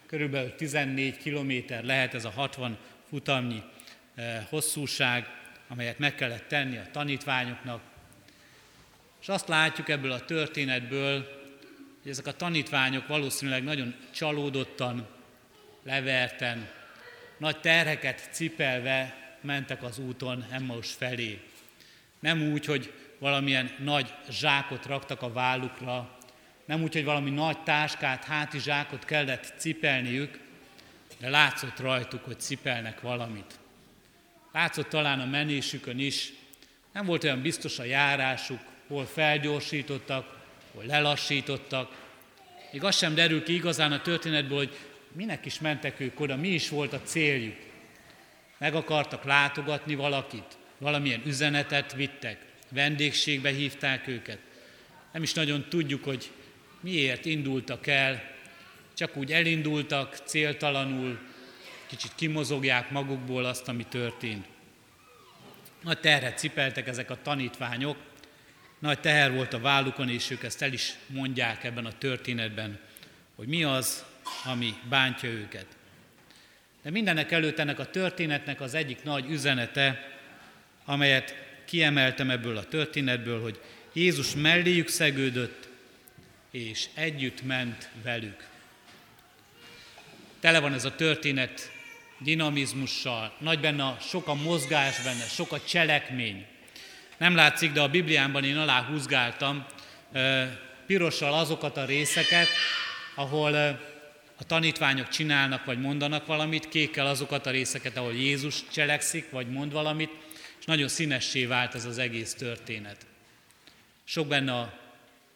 körülbelül 0.05 0.55
14 0.55 1.17
kilométer 1.17 1.83
lehet 1.83 2.13
ez 2.13 2.25
a 2.25 2.29
60 2.29 2.77
futamnyi 3.09 3.63
eh, 4.15 4.45
hosszúság, 4.49 5.27
amelyet 5.67 5.99
meg 5.99 6.15
kellett 6.15 6.47
tenni 6.47 6.77
a 6.77 6.87
tanítványoknak. 6.91 7.88
És 9.21 9.29
azt 9.29 9.47
látjuk 9.47 9.89
ebből 9.89 10.11
a 10.11 10.25
történetből, 10.25 11.27
hogy 12.01 12.11
ezek 12.11 12.27
a 12.27 12.33
tanítványok 12.33 13.07
valószínűleg 13.07 13.63
nagyon 13.63 13.95
csalódottan, 14.13 15.07
leverten, 15.83 16.69
nagy 17.37 17.59
terheket 17.59 18.29
cipelve 18.31 19.15
mentek 19.41 19.83
az 19.83 19.99
úton 19.99 20.45
Emmaus 20.51 20.91
felé. 20.91 21.41
Nem 22.19 22.51
úgy, 22.51 22.65
hogy 22.65 22.93
valamilyen 23.19 23.75
nagy 23.79 24.13
zsákot 24.29 24.85
raktak 24.85 25.21
a 25.21 25.31
vállukra, 25.31 26.17
nem 26.65 26.83
úgy, 26.83 26.93
hogy 26.93 27.03
valami 27.03 27.29
nagy 27.29 27.63
táskát, 27.63 28.23
háti 28.23 28.59
zsákot 28.59 29.05
kellett 29.05 29.53
cipelniük, 29.57 30.39
de 31.19 31.29
látszott 31.29 31.79
rajtuk, 31.79 32.23
hogy 32.23 32.39
cipelnek 32.39 33.01
valamit. 33.01 33.59
Látszott 34.51 34.89
talán 34.89 35.19
a 35.19 35.25
menésükön 35.25 35.99
is, 35.99 36.33
nem 36.93 37.05
volt 37.05 37.23
olyan 37.23 37.41
biztos 37.41 37.79
a 37.79 37.83
járásuk, 37.83 38.59
hol 38.89 39.05
felgyorsítottak, 39.05 40.37
hol 40.73 40.85
lelassítottak. 40.85 42.07
Még 42.71 42.83
az 42.83 42.97
sem 42.97 43.15
derül 43.15 43.43
ki 43.43 43.53
igazán 43.53 43.91
a 43.91 44.01
történetből, 44.01 44.57
hogy 44.57 44.77
minek 45.11 45.45
is 45.45 45.59
mentek 45.59 45.99
ők 45.99 46.19
oda, 46.19 46.35
mi 46.35 46.47
is 46.47 46.69
volt 46.69 46.93
a 46.93 47.01
céljuk. 47.01 47.55
Meg 48.57 48.75
akartak 48.75 49.23
látogatni 49.23 49.95
valakit, 49.95 50.57
valamilyen 50.77 51.21
üzenetet 51.25 51.93
vittek, 51.93 52.45
vendégségbe 52.69 53.49
hívták 53.49 54.07
őket. 54.07 54.39
Nem 55.13 55.23
is 55.23 55.33
nagyon 55.33 55.65
tudjuk, 55.69 56.03
hogy 56.03 56.31
miért 56.79 57.25
indultak 57.25 57.87
el, 57.87 58.23
csak 58.93 59.17
úgy 59.17 59.31
elindultak 59.31 60.17
céltalanul, 60.25 61.19
kicsit 61.87 62.11
kimozogják 62.15 62.91
magukból 62.91 63.45
azt, 63.45 63.67
ami 63.67 63.85
történt. 63.85 64.45
Nagy 65.83 65.99
terhet 65.99 66.37
cipeltek 66.37 66.87
ezek 66.87 67.09
a 67.09 67.21
tanítványok, 67.21 67.97
nagy 68.79 68.99
teher 68.99 69.33
volt 69.33 69.53
a 69.53 69.59
vállukon, 69.59 70.09
és 70.09 70.29
ők 70.29 70.43
ezt 70.43 70.61
el 70.61 70.73
is 70.73 70.93
mondják 71.07 71.63
ebben 71.63 71.85
a 71.85 71.97
történetben, 71.97 72.79
hogy 73.35 73.47
mi 73.47 73.63
az, 73.63 74.05
ami 74.43 74.73
bántja 74.89 75.29
őket. 75.29 75.65
De 76.81 76.89
mindenek 76.89 77.31
előtt 77.31 77.59
ennek 77.59 77.79
a 77.79 77.89
történetnek 77.89 78.61
az 78.61 78.73
egyik 78.73 79.03
nagy 79.03 79.29
üzenete, 79.29 80.17
amelyet 80.85 81.35
kiemeltem 81.65 82.29
ebből 82.29 82.57
a 82.57 82.63
történetből, 82.63 83.41
hogy 83.41 83.59
Jézus 83.93 84.35
melléjük 84.35 84.87
szegődött, 84.87 85.67
és 86.51 86.85
együtt 86.93 87.41
ment 87.41 87.89
velük. 88.03 88.47
Tele 90.39 90.59
van 90.59 90.73
ez 90.73 90.85
a 90.85 90.95
történet 90.95 91.71
dinamizmussal, 92.17 93.35
nagy 93.39 93.59
benne 93.59 93.83
a, 93.83 93.97
sok 94.01 94.27
a 94.27 94.33
mozgás 94.33 95.01
benne, 95.01 95.23
sok 95.23 95.51
a 95.51 95.63
cselekmény. 95.63 96.45
Nem 97.19 97.35
látszik, 97.35 97.71
de 97.71 97.81
a 97.81 97.89
Bibliámban 97.89 98.43
én 98.43 98.57
alá 98.57 98.83
húzgáltam 98.83 99.65
pirossal 100.85 101.33
azokat 101.33 101.77
a 101.77 101.85
részeket, 101.85 102.47
ahol 103.15 103.55
a 104.37 104.43
tanítványok 104.47 105.07
csinálnak 105.07 105.65
vagy 105.65 105.79
mondanak 105.79 106.25
valamit, 106.25 106.69
kékkel 106.69 107.07
azokat 107.07 107.45
a 107.45 107.51
részeket, 107.51 107.97
ahol 107.97 108.13
Jézus 108.13 108.63
cselekszik 108.71 109.29
vagy 109.29 109.49
mond 109.49 109.71
valamit, 109.71 110.09
és 110.59 110.65
nagyon 110.65 110.87
színessé 110.87 111.45
vált 111.45 111.75
ez 111.75 111.85
az 111.85 111.97
egész 111.97 112.33
történet. 112.33 113.05
Sok 114.03 114.27
benne 114.27 114.53
a 114.53 114.79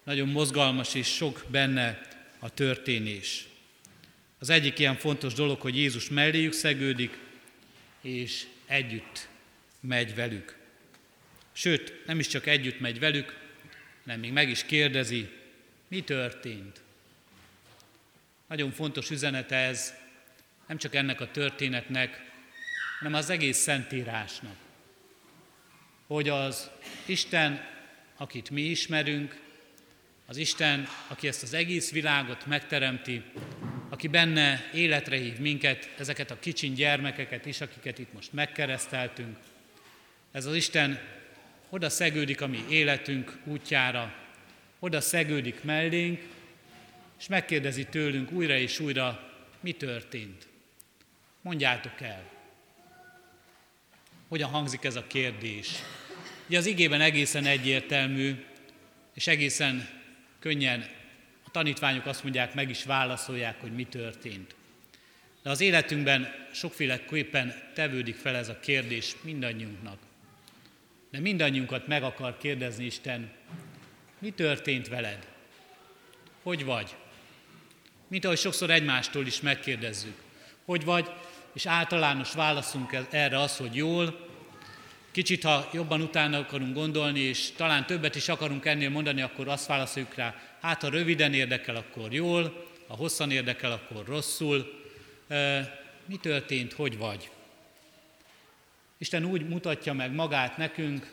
nagyon 0.04 0.28
mozgalmas 0.28 0.94
és 0.94 1.08
sok 1.08 1.44
benne 1.48 2.02
a 2.40 2.50
történés. 2.50 3.46
Az 4.40 4.50
egyik 4.50 4.80
ilyen 4.80 4.96
fontos 4.96 5.34
dolog, 5.34 5.62
hogy 5.62 5.78
Jézus 5.78 6.10
melléjük 6.10 6.54
szegődik, 6.54 7.18
és 8.02 8.46
együtt 8.66 9.28
megy 9.80 10.16
velük. 10.16 10.63
Sőt, 11.54 12.06
nem 12.06 12.20
is 12.20 12.28
csak 12.28 12.48
együtt 12.48 12.80
megy 12.80 13.00
velük, 13.00 13.38
hanem 14.04 14.20
még 14.20 14.32
meg 14.32 14.50
is 14.50 14.64
kérdezi, 14.64 15.30
mi 15.88 16.02
történt. 16.02 16.82
Nagyon 18.48 18.72
fontos 18.72 19.10
üzenete 19.10 19.56
ez, 19.56 19.94
nem 20.68 20.78
csak 20.78 20.96
ennek 20.96 21.22
a 21.22 21.32
történetnek, 21.32 22.32
hanem 23.00 23.14
az 23.14 23.30
egész 23.30 23.58
Szentírásnak. 23.58 24.56
Hogy 26.08 26.30
az 26.30 26.70
Isten, 27.06 27.66
akit 28.18 28.50
mi 28.50 28.62
ismerünk, 28.62 29.42
az 30.26 30.38
Isten, 30.38 30.88
aki 31.08 31.28
ezt 31.28 31.44
az 31.44 31.54
egész 31.54 31.92
világot 31.92 32.46
megteremti, 32.46 33.24
aki 33.90 34.08
benne 34.08 34.70
életre 34.74 35.18
hív 35.18 35.38
minket, 35.38 35.90
ezeket 35.98 36.32
a 36.32 36.40
kicsin 36.40 36.74
gyermekeket 36.74 37.46
is, 37.46 37.62
akiket 37.62 38.00
itt 38.00 38.14
most 38.14 38.34
megkereszteltünk. 38.34 39.38
Ez 40.32 40.46
az 40.46 40.56
Isten 40.56 41.00
oda 41.74 41.90
szegődik 41.90 42.42
a 42.42 42.48
mi 42.48 42.66
életünk 42.70 43.38
útjára, 43.44 44.14
oda 44.80 45.02
szegődik 45.02 45.64
mellénk, 45.64 46.22
és 47.20 47.28
megkérdezi 47.28 47.86
tőlünk 47.86 48.32
újra 48.32 48.58
és 48.58 48.80
újra, 48.80 49.32
mi 49.60 49.72
történt. 49.72 50.48
Mondjátok 51.42 52.02
el. 52.02 52.24
Hogyan 54.28 54.50
hangzik 54.50 54.84
ez 54.84 54.96
a 54.96 55.08
kérdés? 55.08 55.72
Ugye 56.48 56.58
az 56.58 56.66
igében 56.66 57.02
egészen 57.02 57.46
egyértelmű, 57.46 58.46
és 59.14 59.28
egészen 59.28 59.90
könnyen 60.40 60.90
a 61.44 61.52
tanítványok 61.52 62.06
azt 62.06 62.24
mondják, 62.24 62.54
meg 62.54 62.70
is 62.70 62.84
válaszolják, 62.84 63.62
hogy 63.62 63.74
mi 63.74 63.84
történt. 63.86 64.56
De 65.44 65.50
az 65.50 65.62
életünkben 65.62 66.34
sokféleképpen 66.52 67.54
tevődik 67.74 68.16
fel 68.16 68.36
ez 68.36 68.50
a 68.50 68.60
kérdés 68.60 69.16
mindannyiunknak. 69.22 70.12
De 71.14 71.20
mindannyiunkat 71.20 71.88
meg 71.88 72.04
akar 72.04 72.38
kérdezni 72.38 72.86
Isten, 72.86 73.32
mi 74.20 74.30
történt 74.30 74.88
veled? 74.88 75.28
Hogy 76.44 76.66
vagy? 76.66 76.96
Mint 78.08 78.26
ahogy 78.26 78.38
sokszor 78.38 78.70
egymástól 78.70 79.26
is 79.26 79.42
megkérdezzük. 79.42 80.16
Hogy 80.66 80.86
vagy? 80.86 81.12
És 81.54 81.66
általános 81.66 82.34
válaszunk 82.34 82.98
erre 83.10 83.40
az, 83.40 83.58
hogy 83.58 83.76
jól. 83.76 84.28
Kicsit, 85.12 85.44
ha 85.44 85.70
jobban 85.74 86.02
utána 86.02 86.38
akarunk 86.38 86.74
gondolni, 86.74 87.20
és 87.20 87.52
talán 87.52 87.86
többet 87.86 88.16
is 88.16 88.30
akarunk 88.30 88.66
ennél 88.66 88.90
mondani, 88.90 89.22
akkor 89.22 89.48
azt 89.48 89.68
válaszoljuk 89.68 90.16
rá, 90.16 90.36
hát 90.62 90.82
ha 90.82 90.90
röviden 90.90 91.34
érdekel, 91.34 91.76
akkor 91.76 92.14
jól, 92.14 92.68
ha 92.88 92.96
hosszan 92.96 93.32
érdekel, 93.32 93.72
akkor 93.72 94.06
rosszul. 94.06 94.84
Mi 96.06 96.16
történt, 96.16 96.74
hogy 96.74 96.98
vagy? 96.98 97.30
Isten 99.04 99.26
úgy 99.26 99.48
mutatja 99.48 99.94
meg 99.94 100.14
magát 100.14 100.58
nekünk, 100.58 101.12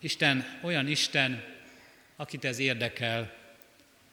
Isten 0.00 0.58
olyan 0.62 0.88
Isten, 0.88 1.44
akit 2.16 2.44
ez 2.44 2.58
érdekel, 2.58 3.32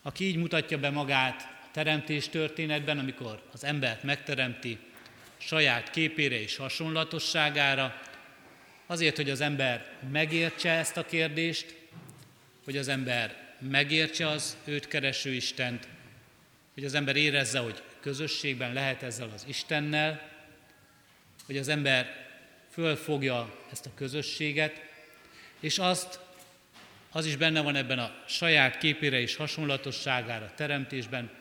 aki 0.01 0.25
így 0.25 0.35
mutatja 0.35 0.77
be 0.77 0.89
magát 0.89 1.41
a 1.41 1.71
teremtés 1.71 2.29
történetben, 2.29 2.99
amikor 2.99 3.43
az 3.51 3.63
embert 3.63 4.03
megteremti 4.03 4.77
saját 5.37 5.89
képére 5.89 6.41
és 6.41 6.55
hasonlatosságára, 6.55 8.01
azért, 8.85 9.15
hogy 9.15 9.29
az 9.29 9.41
ember 9.41 9.97
megértse 10.11 10.71
ezt 10.71 10.97
a 10.97 11.05
kérdést, 11.05 11.75
hogy 12.63 12.77
az 12.77 12.87
ember 12.87 13.55
megértse 13.59 14.27
az 14.27 14.57
őt 14.65 14.87
kereső 14.87 15.33
Istent, 15.33 15.87
hogy 16.73 16.85
az 16.85 16.93
ember 16.93 17.15
érezze, 17.15 17.59
hogy 17.59 17.83
közösségben 17.99 18.73
lehet 18.73 19.03
ezzel 19.03 19.29
az 19.33 19.45
Istennel, 19.47 20.29
hogy 21.45 21.57
az 21.57 21.67
ember 21.67 22.27
fölfogja 22.79 23.55
ezt 23.71 23.85
a 23.85 23.91
közösséget, 23.95 24.81
és 25.59 25.79
azt, 25.79 26.19
az 27.11 27.25
is 27.25 27.35
benne 27.35 27.61
van 27.61 27.75
ebben 27.75 27.99
a 27.99 28.23
saját 28.27 28.77
képére 28.77 29.19
és 29.19 29.35
hasonlatosságára 29.35 30.53
teremtésben, 30.55 31.31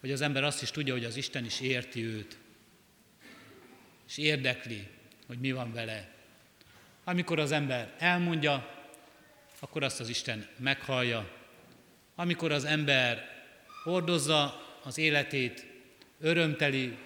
hogy 0.00 0.12
az 0.12 0.20
ember 0.20 0.44
azt 0.44 0.62
is 0.62 0.70
tudja, 0.70 0.92
hogy 0.92 1.04
az 1.04 1.16
Isten 1.16 1.44
is 1.44 1.60
érti 1.60 2.04
őt, 2.04 2.38
és 4.08 4.18
érdekli, 4.18 4.86
hogy 5.26 5.38
mi 5.38 5.52
van 5.52 5.72
vele. 5.72 6.08
Amikor 7.04 7.38
az 7.38 7.52
ember 7.52 7.94
elmondja, 7.98 8.74
akkor 9.60 9.82
azt 9.82 10.00
az 10.00 10.08
Isten 10.08 10.48
meghallja. 10.56 11.30
Amikor 12.14 12.52
az 12.52 12.64
ember 12.64 13.28
hordozza 13.82 14.62
az 14.84 14.98
életét, 14.98 15.66
örömteli, 16.20 16.96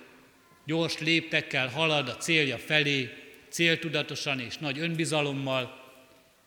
gyors 0.64 0.98
léptekkel 0.98 1.68
halad 1.68 2.09
a 2.09 2.16
célja 2.16 2.59
felé, 2.59 3.29
céltudatosan 3.50 4.40
és 4.40 4.58
nagy 4.58 4.78
önbizalommal, 4.78 5.78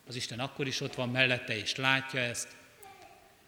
az 0.07 0.15
Isten 0.15 0.39
akkor 0.39 0.67
is 0.67 0.81
ott 0.81 0.95
van 0.95 1.09
mellette 1.09 1.57
és 1.57 1.75
látja 1.75 2.19
ezt. 2.19 2.47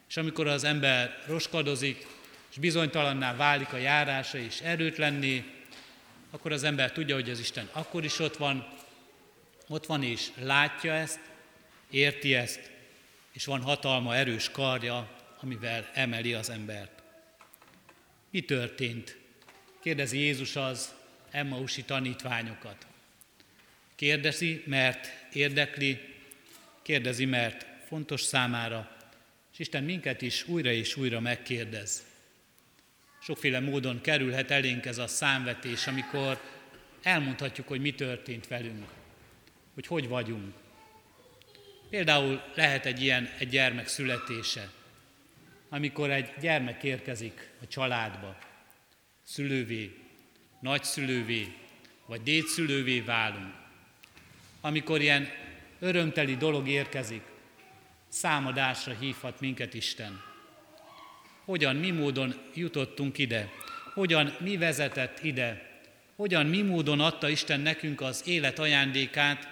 És 0.10 0.18
amikor 0.18 0.48
az 0.48 0.64
ember 0.64 1.24
roskadozik, 1.28 2.08
és 2.52 2.58
bizonytalanná 2.58 3.36
válik 3.36 3.74
a 3.74 3.78
járása 3.78 4.38
és 4.38 4.60
erőtlenné, 4.62 5.44
akkor 6.32 6.52
az 6.52 6.64
ember 6.64 6.92
tudja, 6.92 7.16
hogy 7.16 7.30
az 7.30 7.40
Isten 7.40 7.70
akkor 7.72 8.04
is 8.04 8.20
ott 8.20 8.38
van, 8.38 8.68
ott 9.68 9.86
van 9.86 10.04
és 10.04 10.32
látja 10.42 10.94
ezt, 10.94 11.20
érti 11.90 12.34
ezt, 12.34 12.72
és 13.32 13.46
van 13.46 13.62
hatalma, 13.62 14.16
erős 14.16 14.50
karja, 14.52 15.10
amivel 15.42 15.90
emeli 15.94 16.34
az 16.34 16.50
embert. 16.50 17.04
Mi 18.30 18.42
történt? 18.42 19.18
Kérdezi 19.82 20.18
Jézus 20.18 20.56
az 20.56 20.94
Emmausi 21.32 21.84
tanítványokat. 21.84 22.88
Kérdezi, 23.96 24.64
mert 24.66 25.08
érdekli, 25.34 26.00
kérdezi, 26.82 27.26
mert 27.26 27.66
fontos 27.88 28.22
számára, 28.22 28.98
és 29.54 29.60
Isten 29.60 29.84
minket 29.84 30.22
is 30.22 30.48
újra 30.48 30.72
és 30.72 30.96
újra 30.96 31.20
megkérdez. 31.20 32.06
Sokféle 33.22 33.60
módon 33.60 34.02
kerülhet 34.02 34.52
elénk 34.52 34.86
ez 34.86 34.98
a 34.98 35.08
számvetés, 35.08 35.88
amikor 35.88 36.42
elmondhatjuk, 37.04 37.68
hogy 37.68 37.82
mi 37.82 37.94
történt 37.94 38.48
velünk, 38.48 38.86
hogy 39.74 39.88
hogy 39.88 40.08
vagyunk. 40.08 40.54
Például 41.90 42.42
lehet 42.56 42.86
egy 42.86 43.02
ilyen 43.02 43.30
egy 43.38 43.50
gyermek 43.50 43.88
születése, 43.88 44.72
amikor 45.70 46.10
egy 46.10 46.34
gyermek 46.40 46.84
érkezik 46.84 47.50
a 47.62 47.68
családba, 47.68 48.38
szülővé, 49.24 49.96
nagyszülővé, 50.60 51.54
vagy 52.06 52.22
dédszülővé 52.24 53.00
válunk. 53.00 53.65
Amikor 54.66 55.02
ilyen 55.02 55.30
örömteli 55.80 56.36
dolog 56.36 56.68
érkezik, 56.68 57.22
számadásra 58.08 58.94
hívhat 59.00 59.40
minket 59.40 59.74
Isten. 59.74 60.24
Hogyan, 61.44 61.76
mi 61.76 61.92
módon 61.92 62.36
jutottunk 62.54 63.18
ide? 63.18 63.50
Hogyan, 63.94 64.36
mi 64.40 64.58
vezetett 64.58 65.24
ide? 65.24 65.80
Hogyan, 66.16 66.46
mi 66.46 66.62
módon 66.62 67.00
adta 67.00 67.30
Isten 67.30 67.60
nekünk 67.60 68.02
az 68.02 68.28
élet 68.28 68.60
ajándékát, 68.60 69.48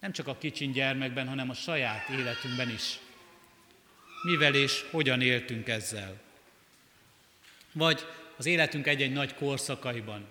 nem 0.00 0.12
csak 0.12 0.26
a 0.26 0.38
kicsin 0.38 0.72
gyermekben, 0.72 1.28
hanem 1.28 1.50
a 1.50 1.54
saját 1.54 2.08
életünkben 2.08 2.70
is. 2.70 2.98
Mivel 4.22 4.54
és 4.54 4.84
hogyan 4.90 5.20
éltünk 5.20 5.68
ezzel? 5.68 6.20
Vagy 7.72 8.00
az 8.36 8.46
életünk 8.46 8.86
egy-egy 8.86 9.12
nagy 9.12 9.34
korszakaiban. 9.34 10.26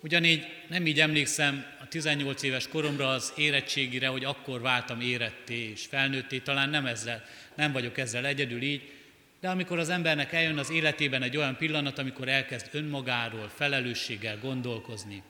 Ugyanígy 0.00 0.46
nem 0.68 0.86
így 0.86 1.00
emlékszem 1.00 1.74
18 1.88 2.42
éves 2.42 2.68
koromra 2.68 3.08
az 3.08 3.32
érettségire, 3.36 4.06
hogy 4.06 4.24
akkor 4.24 4.60
váltam 4.60 5.00
éretté 5.00 5.70
és 5.70 5.86
felnőtté, 5.86 6.38
talán 6.38 6.70
nem 6.70 6.86
ezzel, 6.86 7.24
nem 7.54 7.72
vagyok 7.72 7.98
ezzel 7.98 8.26
egyedül 8.26 8.62
így, 8.62 8.92
de 9.40 9.48
amikor 9.48 9.78
az 9.78 9.88
embernek 9.88 10.32
eljön 10.32 10.58
az 10.58 10.70
életében 10.70 11.22
egy 11.22 11.36
olyan 11.36 11.56
pillanat, 11.56 11.98
amikor 11.98 12.28
elkezd 12.28 12.68
önmagáról, 12.72 13.50
felelősséggel 13.54 14.38
gondolkozni, 14.38 15.22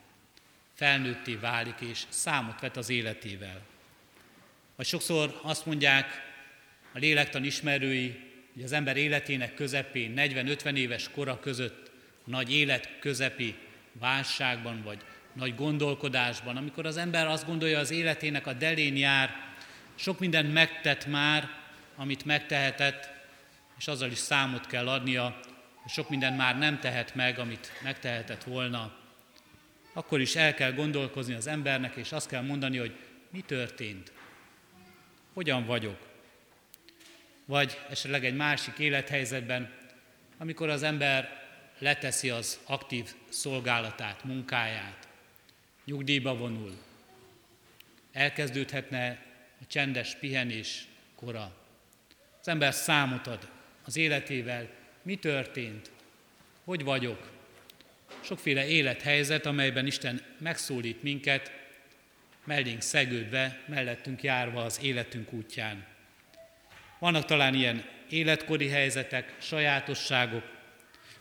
felnőtté 0.74 1.34
válik 1.34 1.80
és 1.80 2.02
számot 2.08 2.60
vet 2.60 2.76
az 2.76 2.90
életével. 2.90 3.60
Vagy 4.76 4.86
sokszor 4.86 5.40
azt 5.42 5.66
mondják 5.66 6.06
a 6.92 6.98
lélektan 6.98 7.44
ismerői, 7.44 8.20
hogy 8.54 8.62
az 8.62 8.72
ember 8.72 8.96
életének 8.96 9.54
közepén, 9.54 10.12
40-50 10.16 10.76
éves 10.76 11.10
kora 11.10 11.40
között, 11.40 11.90
nagy 12.24 12.52
élet 12.52 12.98
közepi 12.98 13.54
válságban, 13.92 14.82
vagy 14.82 14.98
nagy 15.36 15.54
gondolkodásban, 15.54 16.56
amikor 16.56 16.86
az 16.86 16.96
ember 16.96 17.26
azt 17.26 17.46
gondolja, 17.46 17.78
az 17.78 17.90
életének 17.90 18.46
a 18.46 18.52
delén 18.52 18.96
jár, 18.96 19.34
sok 19.94 20.18
mindent 20.18 20.52
megtett 20.52 21.06
már, 21.06 21.48
amit 21.96 22.24
megtehetett, 22.24 23.10
és 23.78 23.88
azzal 23.88 24.10
is 24.10 24.18
számot 24.18 24.66
kell 24.66 24.88
adnia, 24.88 25.40
hogy 25.82 25.92
sok 25.92 26.08
mindent 26.08 26.36
már 26.36 26.58
nem 26.58 26.78
tehet 26.78 27.14
meg, 27.14 27.38
amit 27.38 27.72
megtehetett 27.82 28.44
volna, 28.44 28.94
akkor 29.92 30.20
is 30.20 30.36
el 30.36 30.54
kell 30.54 30.72
gondolkozni 30.72 31.34
az 31.34 31.46
embernek, 31.46 31.96
és 31.96 32.12
azt 32.12 32.28
kell 32.28 32.42
mondani, 32.42 32.78
hogy 32.78 32.96
mi 33.30 33.40
történt, 33.40 34.12
hogyan 35.34 35.66
vagyok. 35.66 35.98
Vagy 37.44 37.78
esetleg 37.90 38.24
egy 38.24 38.36
másik 38.36 38.78
élethelyzetben, 38.78 39.72
amikor 40.38 40.68
az 40.68 40.82
ember 40.82 41.44
leteszi 41.78 42.30
az 42.30 42.58
aktív 42.66 43.14
szolgálatát, 43.28 44.24
munkáját, 44.24 45.05
nyugdíjba 45.86 46.36
vonul, 46.36 46.76
elkezdődhetne 48.12 49.18
a 49.60 49.66
csendes 49.66 50.14
pihenés 50.14 50.86
kora. 51.14 51.52
Az 52.40 52.48
ember 52.48 52.74
számot 52.74 53.26
ad 53.26 53.48
az 53.84 53.96
életével, 53.96 54.68
mi 55.02 55.16
történt, 55.16 55.90
hogy 56.64 56.84
vagyok. 56.84 57.30
Sokféle 58.20 58.66
élethelyzet, 58.66 59.46
amelyben 59.46 59.86
Isten 59.86 60.22
megszólít 60.38 61.02
minket, 61.02 61.52
mellénk 62.44 62.80
szegődve, 62.80 63.62
mellettünk 63.66 64.22
járva 64.22 64.64
az 64.64 64.80
életünk 64.82 65.32
útján. 65.32 65.86
Vannak 66.98 67.24
talán 67.24 67.54
ilyen 67.54 67.84
életkori 68.10 68.68
helyzetek, 68.68 69.36
sajátosságok, 69.40 70.44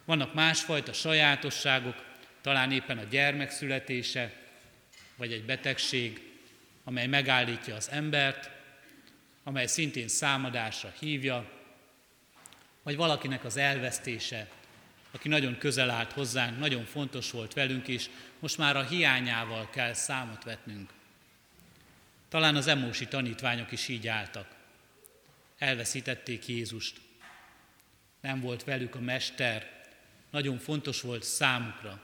vannak 0.06 0.34
másfajta 0.34 0.93
sajátosságok, 0.93 2.06
talán 2.41 2.71
éppen 2.71 2.97
a 2.97 3.04
gyermek 3.04 3.49
születése, 3.49 4.34
vagy 5.15 5.34
egy 5.34 5.45
betegség, 5.45 6.21
amely 6.84 7.08
megállítja 7.08 7.75
az 7.75 7.89
embert, 7.89 8.49
amely 9.43 9.67
szintén 9.67 10.08
számadásra 10.08 10.93
hívja, 10.99 11.51
vagy 12.84 12.95
valakinek 12.95 13.43
az 13.43 13.58
elvesztése, 13.58 14.47
aki 15.12 15.28
nagyon 15.28 15.58
közel 15.58 15.89
állt 15.89 16.12
hozzánk, 16.12 16.60
nagyon 16.60 16.86
fontos 16.86 17.32
volt 17.32 17.54
velünk, 17.54 17.88
és 17.88 18.10
most 18.39 18.58
már 18.58 18.78
a 18.78 18.84
hiányával 18.84 19.69
kell 19.69 19.93
számot 19.93 20.43
vetnünk. 20.43 20.89
Talán 22.30 22.56
az 22.56 22.67
emósi 22.67 23.08
tanítványok 23.08 23.71
is 23.71 23.88
így 23.88 24.08
álltak. 24.08 24.47
Elveszítették 25.58 26.47
Jézust. 26.47 27.01
Nem 28.21 28.41
volt 28.41 28.63
velük 28.63 28.95
a 28.95 28.99
Mester, 28.99 29.84
nagyon 30.32 30.58
fontos 30.58 31.01
volt 31.01 31.23
számukra. 31.23 32.01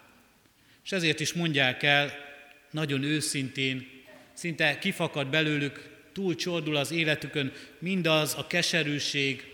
És 0.83 0.91
ezért 0.91 1.19
is 1.19 1.33
mondják 1.33 1.83
el 1.83 2.30
nagyon 2.71 3.03
őszintén, 3.03 3.87
szinte 4.33 4.79
kifakad 4.79 5.27
belőlük, 5.27 5.89
túl 6.11 6.35
csordul 6.35 6.75
az 6.75 6.91
életükön 6.91 7.53
mindaz 7.79 8.35
a 8.37 8.47
keserűség, 8.47 9.53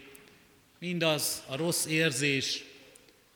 mindaz 0.79 1.43
a 1.47 1.55
rossz 1.55 1.85
érzés, 1.85 2.63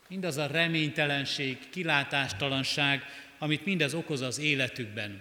mindaz 0.08 0.36
a 0.36 0.46
reménytelenség, 0.46 1.58
kilátástalanság, 1.70 3.02
amit 3.38 3.64
mindez 3.64 3.94
okoz 3.94 4.20
az 4.20 4.38
életükben. 4.38 5.20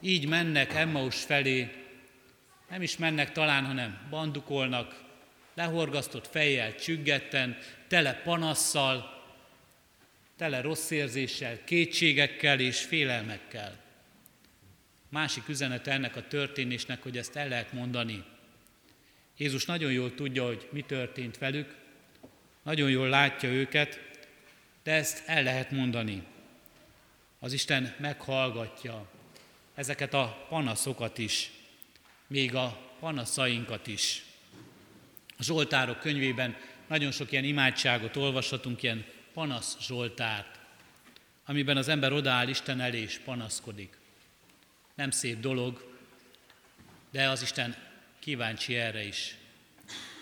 Így 0.00 0.28
mennek 0.28 0.74
Emmaus 0.74 1.22
felé, 1.22 1.68
nem 2.70 2.82
is 2.82 2.96
mennek 2.96 3.32
talán, 3.32 3.64
hanem 3.64 4.06
bandukolnak, 4.10 5.00
lehorgasztott 5.54 6.26
fejjel, 6.26 6.74
csüggetten, 6.74 7.58
tele 7.88 8.12
panasszal, 8.12 9.21
tele 10.42 10.60
rossz 10.60 10.90
érzéssel, 10.90 11.64
kétségekkel 11.64 12.60
és 12.60 12.80
félelmekkel. 12.80 13.78
Másik 15.08 15.48
üzenet 15.48 15.86
ennek 15.86 16.16
a 16.16 16.26
történésnek, 16.26 17.02
hogy 17.02 17.18
ezt 17.18 17.36
el 17.36 17.48
lehet 17.48 17.72
mondani. 17.72 18.24
Jézus 19.36 19.64
nagyon 19.64 19.92
jól 19.92 20.14
tudja, 20.14 20.46
hogy 20.46 20.68
mi 20.72 20.80
történt 20.82 21.38
velük, 21.38 21.74
nagyon 22.62 22.90
jól 22.90 23.08
látja 23.08 23.48
őket, 23.48 24.00
de 24.82 24.92
ezt 24.92 25.22
el 25.26 25.42
lehet 25.42 25.70
mondani. 25.70 26.22
Az 27.38 27.52
Isten 27.52 27.94
meghallgatja 27.98 29.10
ezeket 29.74 30.14
a 30.14 30.46
panaszokat 30.48 31.18
is, 31.18 31.50
még 32.26 32.54
a 32.54 32.90
panaszainkat 33.00 33.86
is. 33.86 34.24
A 35.38 35.42
Zsoltárok 35.42 35.98
könyvében 35.98 36.56
nagyon 36.88 37.10
sok 37.10 37.32
ilyen 37.32 37.44
imádságot 37.44 38.16
olvashatunk, 38.16 38.82
ilyen 38.82 39.04
panasz 39.32 39.76
Zsoltárt, 39.80 40.58
amiben 41.44 41.76
az 41.76 41.88
ember 41.88 42.12
odaáll 42.12 42.48
Isten 42.48 42.80
elé 42.80 43.00
és 43.00 43.20
panaszkodik. 43.24 43.98
Nem 44.94 45.10
szép 45.10 45.40
dolog, 45.40 45.94
de 47.10 47.28
az 47.28 47.42
Isten 47.42 47.76
kíváncsi 48.18 48.76
erre 48.76 49.04
is, 49.04 49.36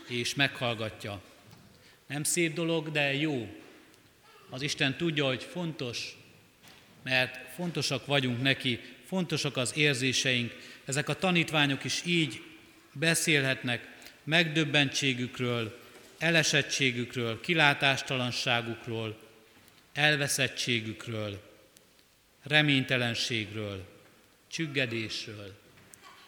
és 0.09 0.35
meghallgatja. 0.35 1.23
Nem 2.07 2.23
szép 2.25 2.55
dolog, 2.55 2.91
de 2.91 3.15
jó. 3.15 3.61
Az 4.51 4.63
Isten 4.63 4.97
tudja, 4.97 5.27
hogy 5.27 5.43
fontos, 5.43 6.17
mert 7.03 7.55
fontosak 7.55 8.07
vagyunk 8.07 8.43
neki, 8.43 8.81
fontosak 9.07 9.57
az 9.57 9.77
érzéseink. 9.77 10.57
Ezek 10.85 11.09
a 11.09 11.19
tanítványok 11.19 11.85
is 11.85 12.03
így 12.05 12.43
beszélhetnek 12.93 13.89
megdöbbentségükről, 14.25 15.80
elesettségükről, 16.21 17.41
kilátástalanságukról, 17.41 19.19
elveszettségükről, 19.93 21.43
reménytelenségről, 22.43 23.89
csüggedésről, 24.49 25.59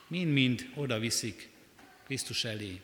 mind-mind 0.06 0.68
oda 0.74 0.98
viszik 0.98 1.48
Krisztus 2.04 2.44
elé. 2.44 2.80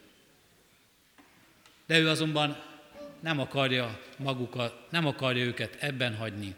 De 1.87 1.99
ő 1.99 2.09
azonban 2.09 2.63
nem 3.21 3.41
akarja 3.41 4.01
magukat, 4.17 4.91
nem 4.91 5.07
akarja 5.07 5.45
őket 5.45 5.77
ebben 5.81 6.17
hagyni. 6.17 6.55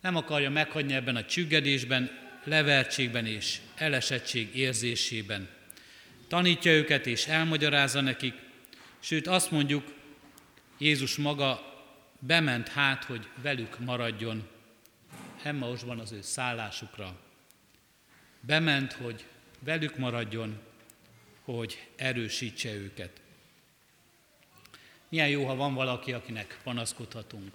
Nem 0.00 0.16
akarja 0.16 0.50
meghagyni 0.50 0.94
ebben 0.94 1.16
a 1.16 1.24
csüggedésben, 1.24 2.10
levertségben 2.44 3.26
és 3.26 3.58
elesettség 3.74 4.56
érzésében. 4.56 5.48
Tanítja 6.28 6.72
őket 6.72 7.06
és 7.06 7.26
elmagyarázza 7.26 8.00
nekik, 8.00 8.34
Sőt, 9.06 9.26
azt 9.26 9.50
mondjuk, 9.50 9.94
Jézus 10.78 11.16
maga 11.16 11.74
bement 12.18 12.68
hát, 12.68 13.04
hogy 13.04 13.28
velük 13.42 13.78
maradjon 13.78 14.48
Emmausban 15.42 15.98
az 15.98 16.12
ő 16.12 16.20
szállásukra. 16.20 17.18
Bement, 18.40 18.92
hogy 18.92 19.24
velük 19.58 19.96
maradjon, 19.96 20.58
hogy 21.44 21.88
erősítse 21.96 22.74
őket. 22.74 23.20
Milyen 25.08 25.28
jó, 25.28 25.46
ha 25.46 25.54
van 25.54 25.74
valaki, 25.74 26.12
akinek 26.12 26.58
panaszkodhatunk. 26.62 27.52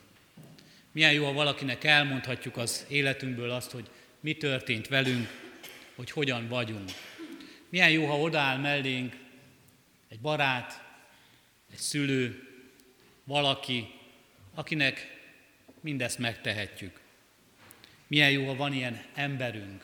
Milyen 0.91 1.13
jó, 1.13 1.25
ha 1.25 1.33
valakinek 1.33 1.83
elmondhatjuk 1.83 2.57
az 2.57 2.85
életünkből 2.89 3.49
azt, 3.49 3.71
hogy 3.71 3.89
mi 4.19 4.33
történt 4.33 4.87
velünk, 4.87 5.27
hogy 5.95 6.11
hogyan 6.11 6.47
vagyunk. 6.47 6.89
Milyen 7.69 7.91
jó, 7.91 8.05
ha 8.05 8.19
odáll 8.19 8.57
mellénk 8.57 9.15
egy 10.07 10.19
barát, 10.19 10.89
egy 11.72 11.80
szülő, 11.80 12.47
valaki, 13.24 13.88
akinek 14.53 15.19
mindezt 15.80 16.19
megtehetjük. 16.19 16.99
Milyen 18.07 18.32
jó, 18.32 18.45
ha 18.45 18.55
van 18.55 18.74
ilyen 18.74 19.03
emberünk. 19.13 19.84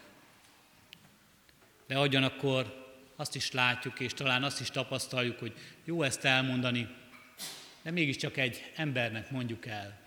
De 1.87 1.97
akkor 1.97 2.85
azt 3.15 3.35
is 3.35 3.51
látjuk, 3.51 3.99
és 3.99 4.13
talán 4.13 4.43
azt 4.43 4.59
is 4.59 4.69
tapasztaljuk, 4.69 5.39
hogy 5.39 5.53
jó 5.83 6.03
ezt 6.03 6.25
elmondani, 6.25 6.87
de 7.81 7.91
mégiscsak 7.91 8.37
egy 8.37 8.71
embernek 8.75 9.31
mondjuk 9.31 9.65
el. 9.65 9.99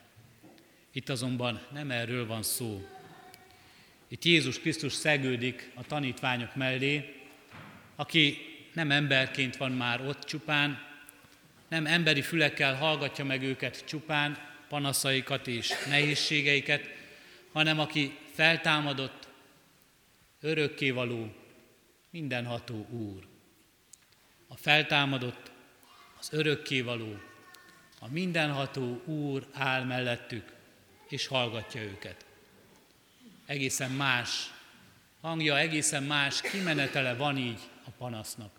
Itt 0.93 1.09
azonban 1.09 1.61
nem 1.73 1.91
erről 1.91 2.27
van 2.27 2.43
szó. 2.43 2.89
Itt 4.09 4.25
Jézus 4.25 4.59
Krisztus 4.59 4.93
szegődik 4.93 5.71
a 5.75 5.83
tanítványok 5.87 6.55
mellé, 6.55 7.15
aki 7.97 8.39
nem 8.73 8.91
emberként 8.91 9.57
van 9.57 9.73
már 9.73 10.07
ott 10.07 10.25
csupán, 10.25 10.90
nem 11.71 11.87
emberi 11.87 12.23
fülekkel 12.23 12.75
hallgatja 12.75 13.25
meg 13.25 13.43
őket 13.43 13.85
csupán, 13.85 14.39
panaszaikat 14.69 15.47
és 15.47 15.73
nehézségeiket, 15.89 16.89
hanem 17.53 17.81
aki 17.81 18.19
feltámadott, 18.33 19.29
örökkévaló, 20.41 21.35
mindenható 22.11 22.87
Úr. 22.91 23.27
A 24.49 24.57
feltámadott, 24.57 25.51
az 26.19 26.29
örökkévaló, 26.33 27.21
a 28.01 28.09
mindenható 28.09 29.03
Úr 29.05 29.47
áll 29.53 29.85
mellettük, 29.85 30.53
és 31.09 31.27
hallgatja 31.27 31.83
őket. 31.83 32.25
Egészen 33.47 33.91
más 33.91 34.53
hangja, 35.21 35.59
egészen 35.59 36.03
más 36.03 36.41
kimenetele 36.41 37.15
van 37.15 37.37
így 37.37 37.61
a 37.85 37.91
panasznak, 37.99 38.51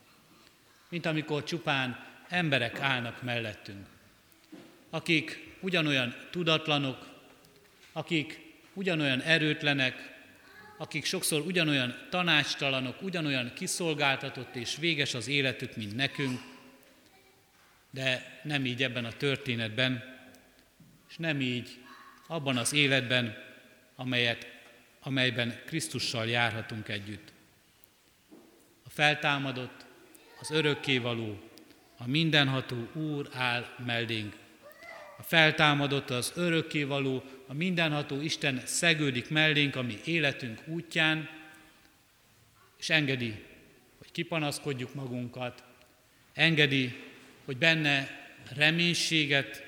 mint 0.89 1.05
amikor 1.05 1.43
csupán 1.43 2.10
emberek 2.31 2.79
állnak 2.79 3.21
mellettünk, 3.21 3.87
akik 4.89 5.53
ugyanolyan 5.59 6.15
tudatlanok, 6.29 7.09
akik 7.91 8.39
ugyanolyan 8.73 9.21
erőtlenek, 9.21 10.19
akik 10.77 11.05
sokszor 11.05 11.41
ugyanolyan 11.41 12.07
tanácstalanok, 12.09 13.01
ugyanolyan 13.01 13.53
kiszolgáltatott 13.53 14.55
és 14.55 14.75
véges 14.75 15.13
az 15.13 15.27
életük, 15.27 15.75
mint 15.75 15.95
nekünk, 15.95 16.41
de 17.89 18.39
nem 18.43 18.65
így 18.65 18.83
ebben 18.83 19.05
a 19.05 19.11
történetben, 19.11 20.03
és 21.09 21.17
nem 21.17 21.41
így 21.41 21.77
abban 22.27 22.57
az 22.57 22.73
életben, 22.73 23.37
amelyet, 23.95 24.47
amelyben 24.99 25.61
Krisztussal 25.65 26.27
járhatunk 26.27 26.87
együtt. 26.89 27.31
A 28.83 28.89
feltámadott, 28.89 29.85
az 30.39 30.51
örökkévaló, 30.51 31.50
a 32.03 32.07
mindenható 32.07 32.87
Úr 32.93 33.29
áll 33.33 33.65
mellénk. 33.85 34.35
A 35.17 35.23
feltámadott 35.23 36.09
az 36.09 36.31
örökkévaló, 36.35 37.23
a 37.47 37.53
mindenható 37.53 38.21
Isten 38.21 38.61
szegődik 38.65 39.29
mellénk 39.29 39.75
a 39.75 39.81
mi 39.81 39.99
életünk 40.05 40.61
útján, 40.67 41.29
és 42.77 42.89
engedi, 42.89 43.43
hogy 43.97 44.11
kipanaszkodjuk 44.11 44.93
magunkat, 44.93 45.63
engedi, 46.33 46.95
hogy 47.45 47.57
benne 47.57 48.07
reménységet, 48.55 49.63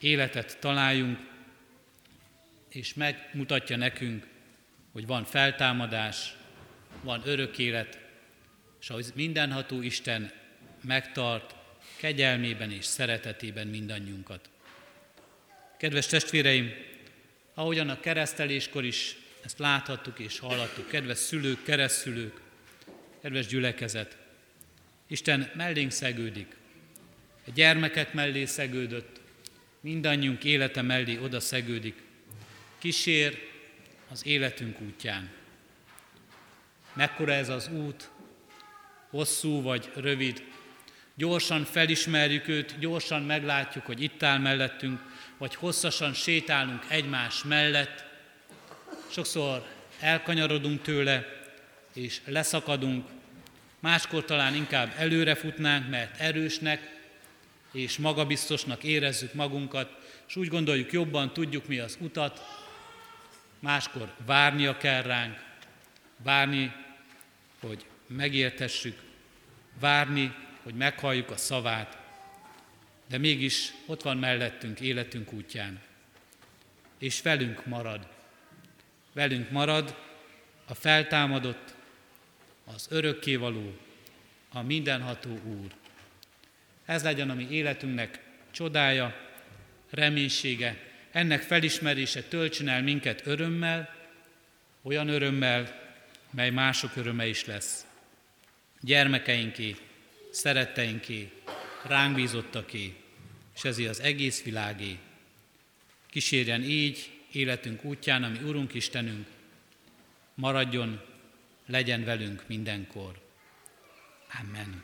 életet 0.00 0.58
találjunk, 0.60 1.18
és 2.68 2.94
megmutatja 2.94 3.76
nekünk, 3.76 4.26
hogy 4.92 5.06
van 5.06 5.24
feltámadás, 5.24 6.36
van 7.02 7.22
örök 7.24 7.58
élet, 7.58 7.98
és 8.80 8.90
ahogy 8.90 9.06
mindenható 9.14 9.82
Isten 9.82 10.42
megtart 10.84 11.54
kegyelmében 11.96 12.70
és 12.70 12.84
szeretetében 12.84 13.66
mindannyiunkat. 13.66 14.48
Kedves 15.76 16.06
testvéreim, 16.06 16.72
ahogyan 17.54 17.88
a 17.88 18.00
kereszteléskor 18.00 18.84
is 18.84 19.16
ezt 19.44 19.58
láthattuk 19.58 20.18
és 20.18 20.38
hallottuk, 20.38 20.88
kedves 20.88 21.18
szülők, 21.18 21.62
keresztszülők, 21.62 22.40
kedves 23.22 23.46
gyülekezet, 23.46 24.16
Isten 25.06 25.50
mellénk 25.54 25.90
szegődik, 25.90 26.56
a 27.46 27.50
gyermekek 27.54 28.12
mellé 28.12 28.44
szegődött, 28.44 29.20
mindannyiunk 29.80 30.44
élete 30.44 30.82
mellé 30.82 31.18
oda 31.18 31.40
szegődik, 31.40 32.02
kísér 32.78 33.38
az 34.10 34.26
életünk 34.26 34.80
útján. 34.80 35.30
Mekkora 36.92 37.32
ez 37.32 37.48
az 37.48 37.68
út, 37.68 38.10
hosszú 39.10 39.62
vagy 39.62 39.90
rövid, 39.94 40.44
gyorsan 41.14 41.64
felismerjük 41.64 42.48
őt, 42.48 42.78
gyorsan 42.78 43.22
meglátjuk, 43.22 43.86
hogy 43.86 44.02
itt 44.02 44.22
áll 44.22 44.38
mellettünk, 44.38 45.00
vagy 45.38 45.54
hosszasan 45.54 46.12
sétálunk 46.12 46.84
egymás 46.88 47.42
mellett. 47.42 48.04
Sokszor 49.10 49.66
elkanyarodunk 50.00 50.82
tőle, 50.82 51.42
és 51.92 52.20
leszakadunk, 52.24 53.06
máskor 53.80 54.24
talán 54.24 54.54
inkább 54.54 54.92
előre 54.96 55.34
futnánk, 55.34 55.88
mert 55.88 56.20
erősnek 56.20 56.92
és 57.72 57.98
magabiztosnak 57.98 58.84
érezzük 58.84 59.34
magunkat, 59.34 59.90
és 60.28 60.36
úgy 60.36 60.48
gondoljuk, 60.48 60.92
jobban 60.92 61.32
tudjuk 61.32 61.66
mi 61.66 61.78
az 61.78 61.96
utat, 62.00 62.40
máskor 63.58 64.14
várnia 64.26 64.76
kell 64.76 65.02
ránk, 65.02 65.42
várni, 66.16 66.72
hogy 67.60 67.84
megértessük, 68.06 69.02
várni, 69.80 70.34
hogy 70.64 70.74
meghalljuk 70.74 71.30
a 71.30 71.36
szavát, 71.36 71.98
de 73.08 73.18
mégis 73.18 73.72
ott 73.86 74.02
van 74.02 74.16
mellettünk 74.16 74.80
életünk 74.80 75.32
útján, 75.32 75.80
és 76.98 77.22
velünk 77.22 77.66
marad. 77.66 78.08
Velünk 79.12 79.50
marad 79.50 79.96
a 80.66 80.74
feltámadott, 80.74 81.74
az 82.64 82.86
örökkévaló, 82.90 83.76
a 84.52 84.62
mindenható 84.62 85.40
Úr. 85.44 85.72
Ez 86.84 87.02
legyen 87.02 87.30
a 87.30 87.34
mi 87.34 87.46
életünknek 87.50 88.20
csodája, 88.50 89.16
reménysége, 89.90 90.92
ennek 91.10 91.42
felismerése 91.42 92.22
töltsön 92.22 92.68
el 92.68 92.82
minket 92.82 93.26
örömmel, 93.26 93.94
olyan 94.82 95.08
örömmel, 95.08 95.82
mely 96.30 96.50
mások 96.50 96.96
öröme 96.96 97.26
is 97.26 97.44
lesz. 97.44 97.86
Gyermekeinké, 98.80 99.76
szeretteinké, 100.34 101.30
ránk 101.82 102.14
bízottaké, 102.14 102.94
és 103.54 103.64
ezért 103.64 103.90
az 103.90 104.00
egész 104.00 104.42
világé. 104.42 104.98
Kísérjen 106.10 106.62
így 106.62 107.10
életünk 107.32 107.84
útján, 107.84 108.22
ami 108.22 108.38
Urunk 108.38 108.74
Istenünk, 108.74 109.26
maradjon, 110.34 111.00
legyen 111.66 112.04
velünk 112.04 112.44
mindenkor. 112.46 113.20
Amen. 114.40 114.82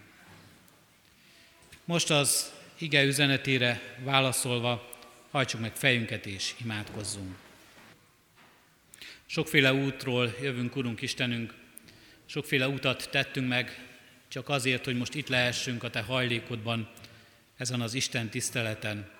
Most 1.84 2.10
az 2.10 2.52
ige 2.78 3.04
üzenetére 3.04 3.96
válaszolva 4.04 4.98
hajtsuk 5.30 5.60
meg 5.60 5.76
fejünket 5.76 6.26
és 6.26 6.54
imádkozzunk. 6.62 7.36
Sokféle 9.26 9.72
útról 9.72 10.34
jövünk, 10.42 10.76
Urunk 10.76 11.02
Istenünk, 11.02 11.54
sokféle 12.26 12.68
utat 12.68 13.10
tettünk 13.10 13.48
meg 13.48 13.89
csak 14.30 14.48
azért, 14.48 14.84
hogy 14.84 14.96
most 14.96 15.14
itt 15.14 15.28
lehessünk 15.28 15.82
a 15.82 15.90
Te 15.90 16.00
hajlékodban, 16.00 16.88
ezen 17.56 17.80
az 17.80 17.94
Isten 17.94 18.28
tiszteleten. 18.28 19.10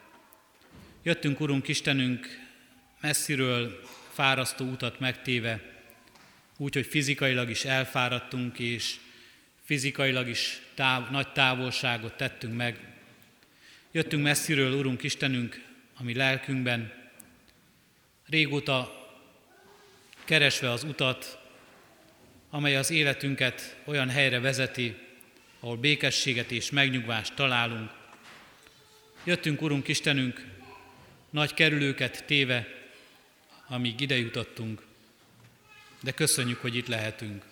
Jöttünk, 1.02 1.40
Urunk 1.40 1.68
Istenünk, 1.68 2.26
messziről 3.00 3.80
fárasztó 4.12 4.64
utat 4.64 5.00
megtéve, 5.00 5.62
úgy, 6.56 6.74
hogy 6.74 6.86
fizikailag 6.86 7.50
is 7.50 7.64
elfáradtunk, 7.64 8.58
és 8.58 8.96
fizikailag 9.64 10.28
is 10.28 10.60
táv, 10.74 11.10
nagy 11.10 11.32
távolságot 11.32 12.16
tettünk 12.16 12.56
meg. 12.56 12.94
Jöttünk 13.90 14.22
messziről, 14.22 14.78
Urunk 14.78 15.02
Istenünk, 15.02 15.64
ami 15.96 16.14
lelkünkben, 16.14 16.92
régóta 18.28 19.08
keresve 20.24 20.70
az 20.70 20.84
utat, 20.84 21.39
amely 22.50 22.76
az 22.76 22.90
életünket 22.90 23.76
olyan 23.84 24.08
helyre 24.08 24.40
vezeti, 24.40 24.96
ahol 25.60 25.76
békességet 25.76 26.50
és 26.50 26.70
megnyugvást 26.70 27.34
találunk. 27.34 27.90
Jöttünk, 29.24 29.62
Urunk 29.62 29.88
Istenünk, 29.88 30.44
nagy 31.30 31.54
kerülőket 31.54 32.24
téve, 32.26 32.66
amíg 33.68 34.00
ide 34.00 34.18
jutottunk, 34.18 34.82
de 36.00 36.10
köszönjük, 36.10 36.60
hogy 36.60 36.76
itt 36.76 36.86
lehetünk. 36.86 37.44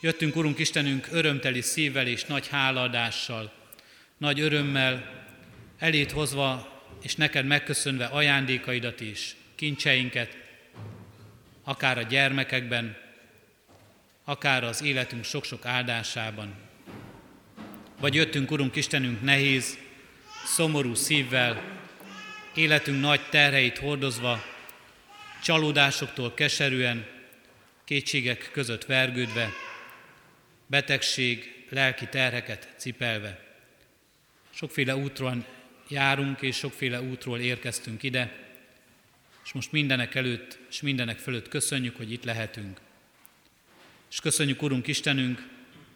Jöttünk, 0.00 0.36
Urunk 0.36 0.58
Istenünk, 0.58 1.08
örömteli 1.10 1.60
szívvel 1.60 2.06
és 2.06 2.24
nagy 2.24 2.48
hálaadással, 2.48 3.52
nagy 4.16 4.40
örömmel, 4.40 5.24
elét 5.78 6.10
hozva 6.10 6.72
és 7.02 7.16
neked 7.16 7.46
megköszönve 7.46 8.04
ajándékaidat 8.04 9.00
is, 9.00 9.36
kincseinket, 9.54 10.36
akár 11.64 11.98
a 11.98 12.02
gyermekekben, 12.02 13.03
akár 14.24 14.64
az 14.64 14.82
életünk 14.82 15.24
sok-sok 15.24 15.66
áldásában. 15.66 16.54
Vagy 18.00 18.14
jöttünk, 18.14 18.50
Urunk 18.50 18.76
Istenünk, 18.76 19.22
nehéz, 19.22 19.78
szomorú 20.44 20.94
szívvel, 20.94 21.62
életünk 22.54 23.00
nagy 23.00 23.28
terheit 23.28 23.78
hordozva, 23.78 24.44
csalódásoktól 25.42 26.34
keserűen, 26.34 27.06
kétségek 27.84 28.50
között 28.52 28.84
vergődve, 28.84 29.50
betegség, 30.66 31.64
lelki 31.68 32.06
terheket 32.06 32.74
cipelve. 32.76 33.42
Sokféle 34.50 34.96
útról 34.96 35.44
járunk, 35.88 36.42
és 36.42 36.56
sokféle 36.56 37.02
útról 37.02 37.38
érkeztünk 37.38 38.02
ide, 38.02 38.32
és 39.44 39.52
most 39.52 39.72
mindenek 39.72 40.14
előtt, 40.14 40.58
és 40.70 40.80
mindenek 40.80 41.18
fölött 41.18 41.48
köszönjük, 41.48 41.96
hogy 41.96 42.12
itt 42.12 42.24
lehetünk. 42.24 42.80
És 44.14 44.20
köszönjük, 44.20 44.62
Urunk 44.62 44.86
Istenünk, 44.86 45.48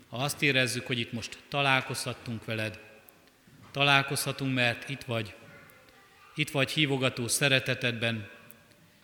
ha 0.09 0.17
azt 0.17 0.43
érezzük, 0.43 0.87
hogy 0.87 0.99
itt 0.99 1.13
most 1.13 1.39
találkozhattunk 1.49 2.45
veled. 2.45 2.79
Találkozhatunk, 3.71 4.55
mert 4.55 4.89
itt 4.89 5.03
vagy. 5.03 5.35
Itt 6.35 6.51
vagy 6.51 6.71
hívogató 6.71 7.29
szeretetedben, 7.29 8.29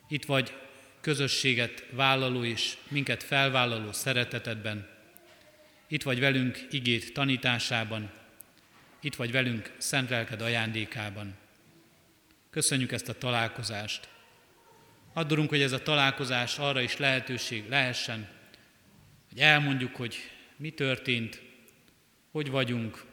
itt 0.09 0.25
vagy 0.25 0.53
közösséget 1.01 1.85
vállaló 1.91 2.45
és 2.45 2.77
minket 2.89 3.23
felvállaló 3.23 3.93
szeretetedben. 3.93 4.89
Itt 5.89 6.03
vagy 6.03 6.21
velünk 6.21 6.67
igét 6.71 7.13
tanításában, 7.13 8.11
itt 9.01 9.15
vagy 9.15 9.33
velünk 9.33 9.75
szent 9.79 10.11
lelked 10.11 10.41
ajándékában. 10.41 11.35
Köszönjük 12.51 12.93
ezt 12.93 13.09
a 13.09 13.19
találkozást. 13.19 14.09
Addurunk, 15.13 15.49
hogy 15.49 15.63
ez 15.63 15.73
a 15.73 15.83
találkozás 15.83 16.59
arra 16.59 16.81
is 16.81 16.97
lehetőség 16.97 17.69
lehessen, 17.69 18.29
hogy 19.35 19.43
elmondjuk, 19.43 19.97
hogy 19.97 20.17
mi 20.57 20.71
történt, 20.71 21.43
hogy 22.31 22.51
vagyunk, 22.51 23.05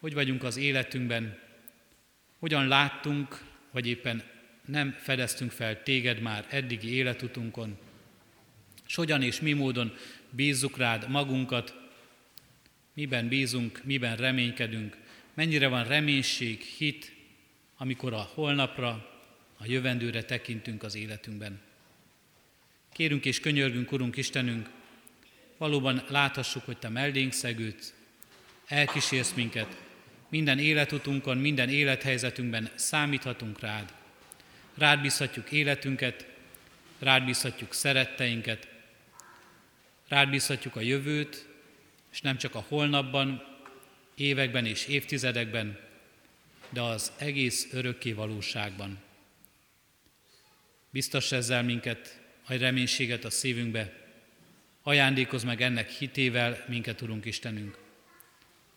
hogy 0.00 0.14
vagyunk 0.14 0.42
az 0.42 0.56
életünkben, 0.56 1.38
hogyan 2.38 2.68
láttunk, 2.68 3.44
vagy 3.70 3.86
éppen 3.86 4.22
nem 4.64 4.96
fedeztünk 4.98 5.50
fel 5.50 5.82
téged 5.82 6.20
már 6.20 6.46
eddigi 6.48 6.92
életutunkon, 6.92 7.78
és 8.86 8.94
hogyan 8.94 9.22
és 9.22 9.40
mi 9.40 9.52
módon 9.52 9.94
bízzuk 10.30 10.76
rád 10.76 11.08
magunkat, 11.08 11.74
miben 12.92 13.28
bízunk, 13.28 13.80
miben 13.84 14.16
reménykedünk, 14.16 14.96
mennyire 15.34 15.68
van 15.68 15.84
reménység, 15.84 16.60
hit, 16.60 17.12
amikor 17.76 18.12
a 18.12 18.30
holnapra, 18.34 19.20
a 19.56 19.66
jövendőre 19.66 20.24
tekintünk 20.24 20.82
az 20.82 20.94
életünkben. 20.94 21.60
Kérünk 22.92 23.24
és 23.24 23.40
könyörgünk, 23.40 23.92
Urunk 23.92 24.16
Istenünk, 24.16 24.76
valóban 25.58 26.02
láthassuk, 26.08 26.64
hogy 26.64 26.78
Te 26.78 26.88
mellénk 26.88 27.32
szegődsz, 27.32 27.94
elkísérsz 28.66 29.32
minket, 29.32 29.76
minden 30.28 30.58
életutunkon, 30.58 31.38
minden 31.38 31.68
élethelyzetünkben 31.68 32.70
számíthatunk 32.74 33.60
rád. 33.60 33.92
Rád 34.74 35.00
bízhatjuk 35.00 35.50
életünket, 35.50 36.26
rád 36.98 37.24
bízhatjuk 37.24 37.74
szeretteinket, 37.74 38.68
rád 40.08 40.30
bízhatjuk 40.30 40.76
a 40.76 40.80
jövőt, 40.80 41.48
és 42.12 42.20
nem 42.20 42.36
csak 42.36 42.54
a 42.54 42.64
holnapban, 42.68 43.42
években 44.14 44.66
és 44.66 44.86
évtizedekben, 44.86 45.78
de 46.70 46.80
az 46.80 47.12
egész 47.18 47.66
örökké 47.72 48.12
valóságban. 48.12 48.98
Biztos 50.90 51.32
ezzel 51.32 51.62
minket, 51.62 52.20
a 52.46 52.54
reménységet 52.54 53.24
a 53.24 53.30
szívünkbe, 53.30 54.07
ajándékoz 54.88 55.44
meg 55.44 55.62
ennek 55.62 55.90
hitével 55.90 56.64
minket, 56.66 57.00
Urunk 57.00 57.24
Istenünk, 57.24 57.78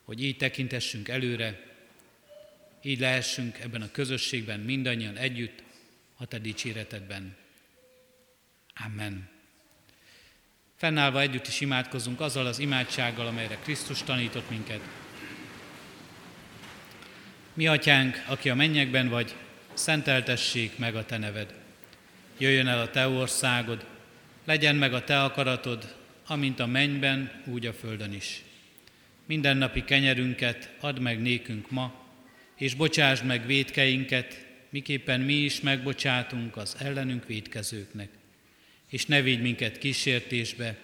hogy 0.03 0.23
így 0.23 0.37
tekintessünk 0.37 1.07
előre, 1.07 1.59
így 2.81 2.99
lehessünk 2.99 3.59
ebben 3.59 3.81
a 3.81 3.91
közösségben 3.91 4.59
mindannyian 4.59 5.17
együtt, 5.17 5.63
a 6.17 6.25
Te 6.25 6.39
dicséretedben. 6.39 7.35
Amen. 8.85 9.29
Fennállva 10.75 11.21
együtt 11.21 11.47
is 11.47 11.61
imádkozunk 11.61 12.19
azzal 12.19 12.45
az 12.45 12.59
imádsággal, 12.59 13.27
amelyre 13.27 13.55
Krisztus 13.55 14.03
tanított 14.03 14.49
minket. 14.49 14.81
Mi 17.53 17.67
atyánk, 17.67 18.23
aki 18.27 18.49
a 18.49 18.55
mennyekben 18.55 19.09
vagy, 19.09 19.35
szenteltessék 19.73 20.77
meg 20.77 20.95
a 20.95 21.05
te 21.05 21.17
neved. 21.17 21.53
Jöjjön 22.37 22.67
el 22.67 22.81
a 22.81 22.89
te 22.89 23.07
országod, 23.07 23.85
legyen 24.45 24.75
meg 24.75 24.93
a 24.93 25.03
te 25.03 25.23
akaratod, 25.23 25.99
amint 26.31 26.59
a 26.59 26.65
mennyben, 26.65 27.31
úgy 27.45 27.65
a 27.65 27.73
földön 27.73 28.13
is. 28.13 28.41
Mindennapi 29.25 29.83
kenyerünket 29.83 30.69
add 30.79 30.99
meg 30.99 31.21
nékünk 31.21 31.71
ma, 31.71 31.93
és 32.55 32.73
bocsásd 32.73 33.25
meg 33.25 33.45
védkeinket, 33.45 34.45
miképpen 34.69 35.21
mi 35.21 35.33
is 35.33 35.61
megbocsátunk 35.61 36.57
az 36.57 36.75
ellenünk 36.79 37.25
védkezőknek. 37.25 38.09
És 38.89 39.05
ne 39.05 39.21
védj 39.21 39.41
minket 39.41 39.77
kísértésbe, 39.77 40.77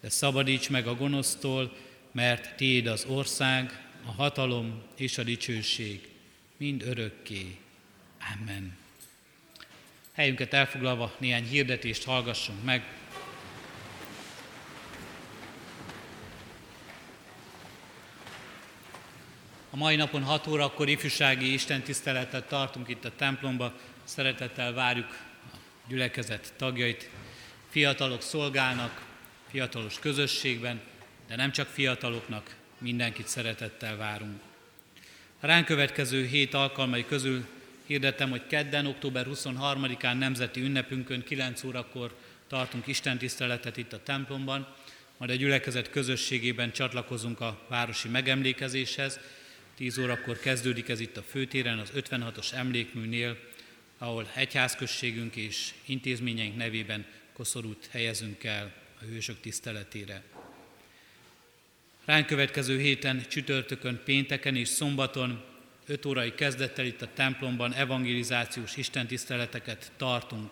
de 0.00 0.08
szabadíts 0.08 0.70
meg 0.70 0.86
a 0.86 0.94
gonosztól, 0.94 1.76
mert 2.12 2.56
Tiéd 2.56 2.86
az 2.86 3.04
ország, 3.04 3.86
a 4.04 4.10
hatalom 4.10 4.82
és 4.96 5.18
a 5.18 5.22
dicsőség, 5.22 6.08
mind 6.56 6.82
örökké. 6.82 7.56
Amen. 8.34 8.76
Helyünket 10.12 10.52
elfoglalva 10.52 11.16
néhány 11.18 11.46
hirdetést 11.46 12.04
hallgassunk 12.04 12.64
meg. 12.64 13.01
A 19.74 19.76
mai 19.76 19.96
napon 19.96 20.22
6 20.22 20.46
órakor 20.46 20.88
ifjúsági 20.88 21.52
istentiszteletet 21.52 22.48
tartunk 22.48 22.88
itt 22.88 23.04
a 23.04 23.12
templomba. 23.16 23.72
Szeretettel 24.04 24.72
várjuk 24.72 25.18
a 25.52 25.56
gyülekezet 25.88 26.52
tagjait. 26.56 27.10
Fiatalok 27.68 28.22
szolgálnak, 28.22 29.04
fiatalos 29.50 29.98
közösségben, 29.98 30.80
de 31.28 31.36
nem 31.36 31.52
csak 31.52 31.68
fiataloknak, 31.68 32.56
mindenkit 32.78 33.28
szeretettel 33.28 33.96
várunk. 33.96 34.40
A 35.40 35.46
ránk 35.46 35.64
következő 35.64 36.26
hét 36.26 36.54
alkalmai 36.54 37.04
közül 37.04 37.46
hirdettem, 37.86 38.30
hogy 38.30 38.46
kedden, 38.46 38.86
október 38.86 39.26
23-án 39.30 40.18
nemzeti 40.18 40.60
ünnepünkön 40.60 41.24
9 41.24 41.64
órakor 41.64 42.14
tartunk 42.48 42.86
istentiszteletet 42.86 43.76
itt 43.76 43.92
a 43.92 44.02
templomban, 44.02 44.74
majd 45.16 45.30
a 45.30 45.34
gyülekezet 45.34 45.90
közösségében 45.90 46.72
csatlakozunk 46.72 47.40
a 47.40 47.58
városi 47.68 48.08
megemlékezéshez, 48.08 49.20
10 49.74 49.98
órakor 49.98 50.38
kezdődik 50.38 50.88
ez 50.88 51.00
itt 51.00 51.16
a 51.16 51.22
főtéren, 51.22 51.78
az 51.78 51.92
56-os 51.94 52.52
emlékműnél, 52.52 53.38
ahol 53.98 54.30
egyházközségünk 54.34 55.36
és 55.36 55.72
intézményeink 55.84 56.56
nevében 56.56 57.06
koszorút 57.32 57.88
helyezünk 57.90 58.44
el 58.44 58.72
a 59.00 59.04
hősök 59.04 59.40
tiszteletére. 59.40 60.22
Ránk 62.04 62.26
következő 62.26 62.78
héten, 62.78 63.24
csütörtökön, 63.28 64.00
pénteken 64.04 64.56
és 64.56 64.68
szombaton 64.68 65.44
5 65.86 66.06
órai 66.06 66.34
kezdettel 66.34 66.84
itt 66.84 67.02
a 67.02 67.12
templomban 67.14 67.72
evangelizációs 67.72 68.76
istentiszteleteket 68.76 69.92
tartunk. 69.96 70.50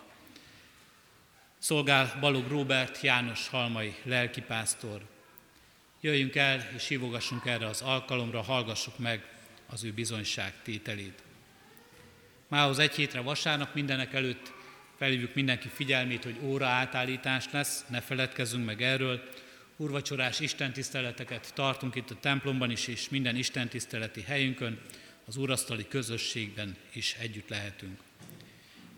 Szolgál 1.57 2.17
Balog 2.19 2.47
Róbert 2.47 3.01
János 3.01 3.47
Halmai 3.47 3.95
lelkipásztor. 4.03 5.01
Jöjjünk 6.03 6.35
el 6.35 6.69
és 6.75 6.87
hívogassunk 6.87 7.45
erre 7.45 7.65
az 7.65 7.81
alkalomra, 7.81 8.41
hallgassuk 8.41 8.97
meg 8.97 9.25
az 9.67 9.83
ő 9.83 9.91
bizonyság 9.91 10.53
tételét. 10.63 11.23
Mához 12.47 12.79
egy 12.79 12.95
hétre 12.95 13.19
vasárnap 13.19 13.73
mindenek 13.73 14.13
előtt 14.13 14.51
felhívjuk 14.97 15.33
mindenki 15.33 15.67
figyelmét, 15.67 16.23
hogy 16.23 16.37
óra 16.41 16.65
átállítás 16.65 17.45
lesz, 17.51 17.85
ne 17.89 18.01
feledkezzünk 18.01 18.65
meg 18.65 18.81
erről. 18.81 19.29
Urvacsorás 19.75 20.39
istentiszteleteket 20.39 21.51
tartunk 21.53 21.95
itt 21.95 22.09
a 22.09 22.19
templomban 22.19 22.71
is, 22.71 22.87
és 22.87 23.09
minden 23.09 23.35
istentiszteleti 23.35 24.21
helyünkön, 24.21 24.79
az 25.25 25.37
úrasztali 25.37 25.87
közösségben 25.87 26.75
is 26.93 27.15
együtt 27.19 27.49
lehetünk. 27.49 27.99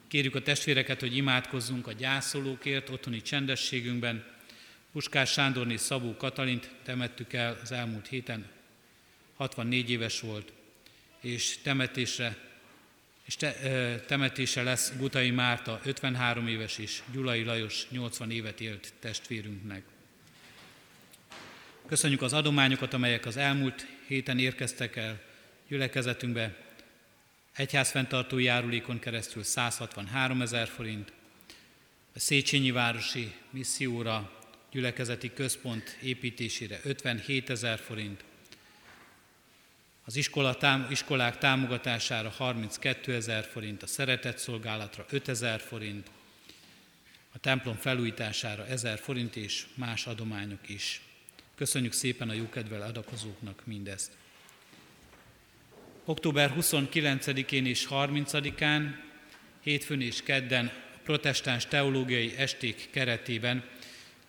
Kérjük 0.07 0.35
a 0.35 0.41
testvéreket, 0.41 0.99
hogy 0.99 1.15
imádkozzunk 1.15 1.87
a 1.87 1.91
gyászolókért 1.91 2.89
otthoni 2.89 3.21
csendességünkben, 3.21 4.32
Puskás 4.93 5.31
Sándorné 5.31 5.75
Szabó 5.75 6.15
Katalint 6.15 6.69
temettük 6.83 7.33
el 7.33 7.59
az 7.61 7.71
elmúlt 7.71 8.07
héten, 8.07 8.49
64 9.35 9.89
éves 9.89 10.19
volt, 10.19 10.51
és 11.21 11.57
temetésre 11.61 12.37
és 13.25 13.35
te, 13.35 13.51
temetése 14.07 14.63
lesz 14.63 14.93
Gutai 14.97 15.31
Márta, 15.31 15.79
53 15.83 16.47
éves, 16.47 16.77
és 16.77 17.01
Gyulai 17.11 17.43
Lajos 17.43 17.87
80 17.89 18.31
évet 18.31 18.61
élt 18.61 18.93
testvérünknek. 18.99 19.83
Köszönjük 21.85 22.21
az 22.21 22.33
adományokat, 22.33 22.93
amelyek 22.93 23.25
az 23.25 23.37
elmúlt 23.37 23.87
héten 24.07 24.39
érkeztek 24.39 24.95
el 24.95 25.21
gyülekezetünkbe. 25.67 26.55
Egyházfenntartó 27.55 28.37
járulékon 28.37 28.99
keresztül 28.99 29.43
163 29.43 30.41
ezer 30.41 30.67
forint, 30.67 31.11
a 32.15 32.19
Széchenyi 32.19 32.71
Városi 32.71 33.33
Misszióra, 33.49 34.42
gyülekezeti 34.73 35.33
központ 35.33 35.97
építésére 36.01 36.79
57 36.83 37.49
ezer 37.49 37.79
forint, 37.79 38.23
az 40.05 40.15
iskola 40.15 40.55
tám- 40.55 40.91
iskolák 40.91 41.37
támogatására 41.37 42.29
32 42.29 43.13
ezer 43.13 43.43
forint, 43.43 43.83
a 43.83 43.87
szeretett 43.87 44.37
szolgálatra 44.37 45.05
5 45.09 45.27
ezer 45.27 45.59
forint, 45.59 46.09
a 47.33 47.39
templom 47.39 47.75
felújítására 47.75 48.65
1000 48.65 48.99
forint 48.99 49.35
és 49.35 49.65
más 49.75 50.07
adományok 50.07 50.69
is. 50.69 51.01
Köszönjük 51.55 51.93
szépen 51.93 52.29
a 52.29 52.33
jókedvel 52.33 52.81
adakozóknak 52.81 53.61
mindezt. 53.65 54.11
Október 56.05 56.53
29-én 56.59 57.65
és 57.65 57.87
30-án, 57.89 58.95
hétfőn 59.61 60.01
és 60.01 60.21
kedden 60.23 60.65
a 60.65 60.99
protestáns 61.03 61.65
teológiai 61.65 62.35
esték 62.37 62.89
keretében 62.91 63.63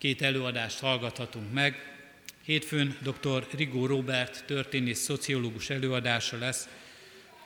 két 0.05 0.21
előadást 0.21 0.79
hallgathatunk 0.79 1.53
meg. 1.53 1.93
Hétfőn 2.43 2.97
dr. 3.01 3.47
Rigó 3.55 3.85
Robert 3.85 4.43
történész 4.45 4.99
szociológus 4.99 5.69
előadása 5.69 6.37
lesz, 6.37 6.67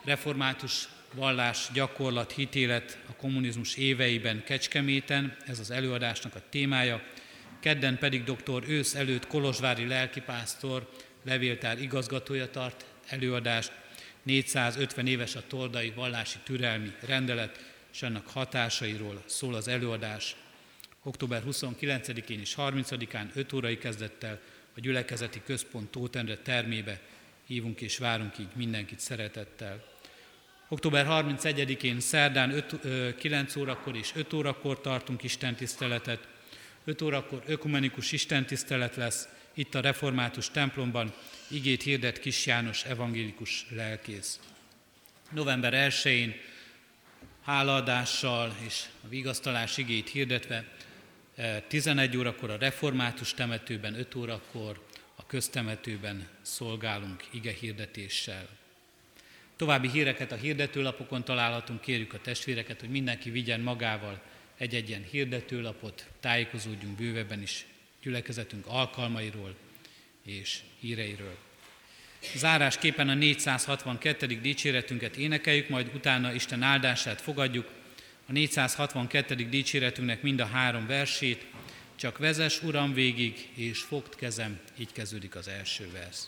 református 0.03 0.87
vallás, 1.13 1.67
gyakorlat, 1.73 2.31
hitélet 2.31 2.97
a 3.09 3.15
kommunizmus 3.15 3.75
éveiben 3.75 4.43
Kecskeméten, 4.43 5.37
ez 5.47 5.59
az 5.59 5.71
előadásnak 5.71 6.35
a 6.35 6.41
témája. 6.49 7.01
Kedden 7.59 7.97
pedig 7.97 8.23
dr. 8.23 8.63
Ősz 8.67 8.95
előtt 8.95 9.27
Kolozsvári 9.27 9.87
lelkipásztor, 9.87 10.89
levéltár 11.23 11.81
igazgatója 11.81 12.49
tart 12.49 12.85
előadást, 13.07 13.71
450 14.23 15.07
éves 15.07 15.35
a 15.35 15.43
toldai 15.47 15.91
vallási 15.95 16.37
türelmi 16.43 16.91
rendelet, 17.05 17.73
és 17.93 18.01
annak 18.01 18.27
hatásairól 18.27 19.23
szól 19.25 19.55
az 19.55 19.67
előadás. 19.67 20.35
Október 21.03 21.43
29-én 21.47 22.39
és 22.39 22.55
30-án 22.57 23.33
5 23.33 23.53
órai 23.53 23.77
kezdettel 23.77 24.39
a 24.75 24.79
gyülekezeti 24.79 25.41
központ 25.45 25.91
Tótenre 25.91 26.37
termébe 26.37 27.01
hívunk 27.47 27.81
és 27.81 27.97
várunk 27.97 28.37
így 28.39 28.49
mindenkit 28.55 28.99
szeretettel. 28.99 29.83
Október 30.67 31.05
31-én 31.09 31.99
szerdán 31.99 32.65
5, 32.81 33.15
9 33.15 33.55
órakor 33.55 33.95
és 33.95 34.11
5 34.15 34.33
órakor 34.33 34.81
tartunk 34.81 35.23
Isten 35.23 35.55
tiszteletet. 35.55 36.27
5 36.83 37.01
órakor 37.01 37.43
ökumenikus 37.45 38.11
istentisztelet 38.11 38.95
lesz, 38.95 39.27
itt 39.53 39.75
a 39.75 39.79
református 39.79 40.51
templomban 40.51 41.13
igét 41.47 41.83
hirdet 41.83 42.19
Kis 42.19 42.45
János 42.45 42.83
evangélikus 42.83 43.65
lelkész. 43.69 44.39
November 45.31 45.73
1-én 45.91 46.35
hálaadással 47.43 48.55
és 48.65 48.83
a 49.03 49.07
vigasztalás 49.07 49.77
igét 49.77 50.09
hirdetve 50.09 50.65
11 51.67 52.17
órakor 52.17 52.49
a 52.49 52.57
református 52.57 53.33
temetőben, 53.33 53.93
5 53.93 54.15
órakor 54.15 54.85
a 55.15 55.25
köztemetőben 55.25 56.27
szolgálunk 56.41 57.23
ige 57.31 57.51
hirdetéssel. 57.51 58.47
További 59.55 59.89
híreket 59.89 60.31
a 60.31 60.35
hirdetőlapokon 60.35 61.23
találhatunk, 61.23 61.81
kérjük 61.81 62.13
a 62.13 62.21
testvéreket, 62.21 62.79
hogy 62.79 62.89
mindenki 62.89 63.29
vigyen 63.29 63.59
magával 63.59 64.21
egy-egy 64.57 64.89
ilyen 64.89 65.05
hirdetőlapot, 65.11 66.07
tájékozódjunk 66.19 66.97
bővebben 66.97 67.41
is 67.41 67.65
gyülekezetünk 68.01 68.65
alkalmairól 68.67 69.55
és 70.25 70.59
híreiről. 70.79 71.37
Zárásképpen 72.35 73.09
a 73.09 73.13
462. 73.13 74.25
dicséretünket 74.25 75.15
énekeljük, 75.15 75.69
majd 75.69 75.91
utána 75.95 76.33
Isten 76.33 76.61
áldását 76.61 77.21
fogadjuk. 77.21 77.78
A 78.29 78.31
462. 78.31 79.35
dicséretünknek 79.49 80.21
mind 80.21 80.39
a 80.39 80.45
három 80.45 80.87
versét, 80.87 81.45
csak 81.95 82.17
vezes 82.17 82.63
Uram 82.63 82.93
végig, 82.93 83.49
és 83.53 83.79
fogd 83.79 84.15
kezem, 84.15 84.59
így 84.77 84.91
kezdődik 84.91 85.35
az 85.35 85.47
első 85.47 85.89
vers. 85.91 86.19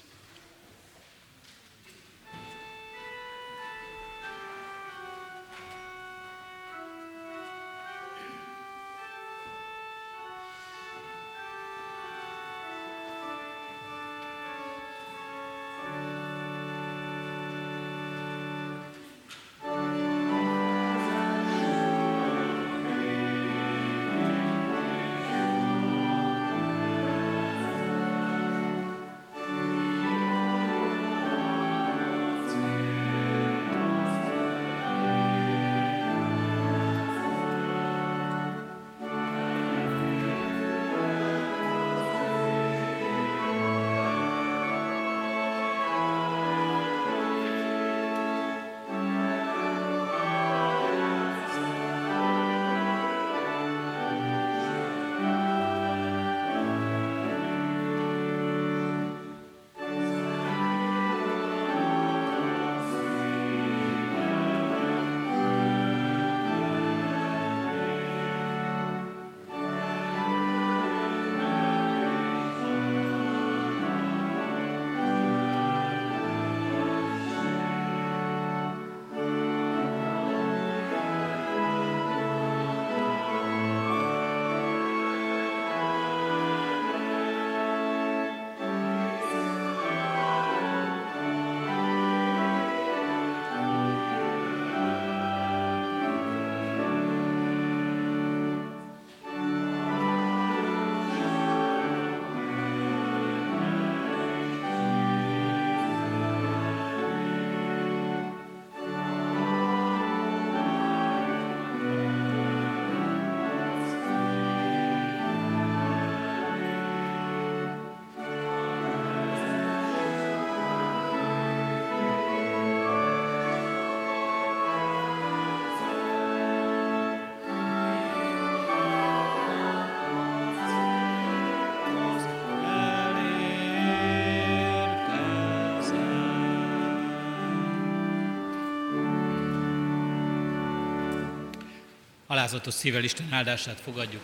Alázatos 142.41 142.73
szívvel 142.73 143.03
Isten 143.03 143.33
áldását 143.33 143.79
fogadjuk. 143.79 144.21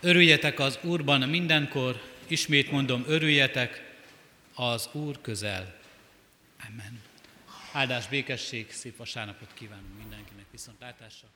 Örüljetek 0.00 0.58
az 0.58 0.78
Úrban 0.82 1.28
mindenkor, 1.28 2.02
ismét 2.26 2.70
mondom, 2.70 3.04
örüljetek, 3.06 3.94
az 4.54 4.88
Úr 4.92 5.20
közel. 5.20 5.80
Amen. 6.68 7.02
Áldás, 7.72 8.08
békesség, 8.08 8.72
szép 8.72 8.96
vasárnapot 8.96 9.48
kívánunk 9.54 9.98
mindenkinek 9.98 10.46
viszontlátásra. 10.50 11.28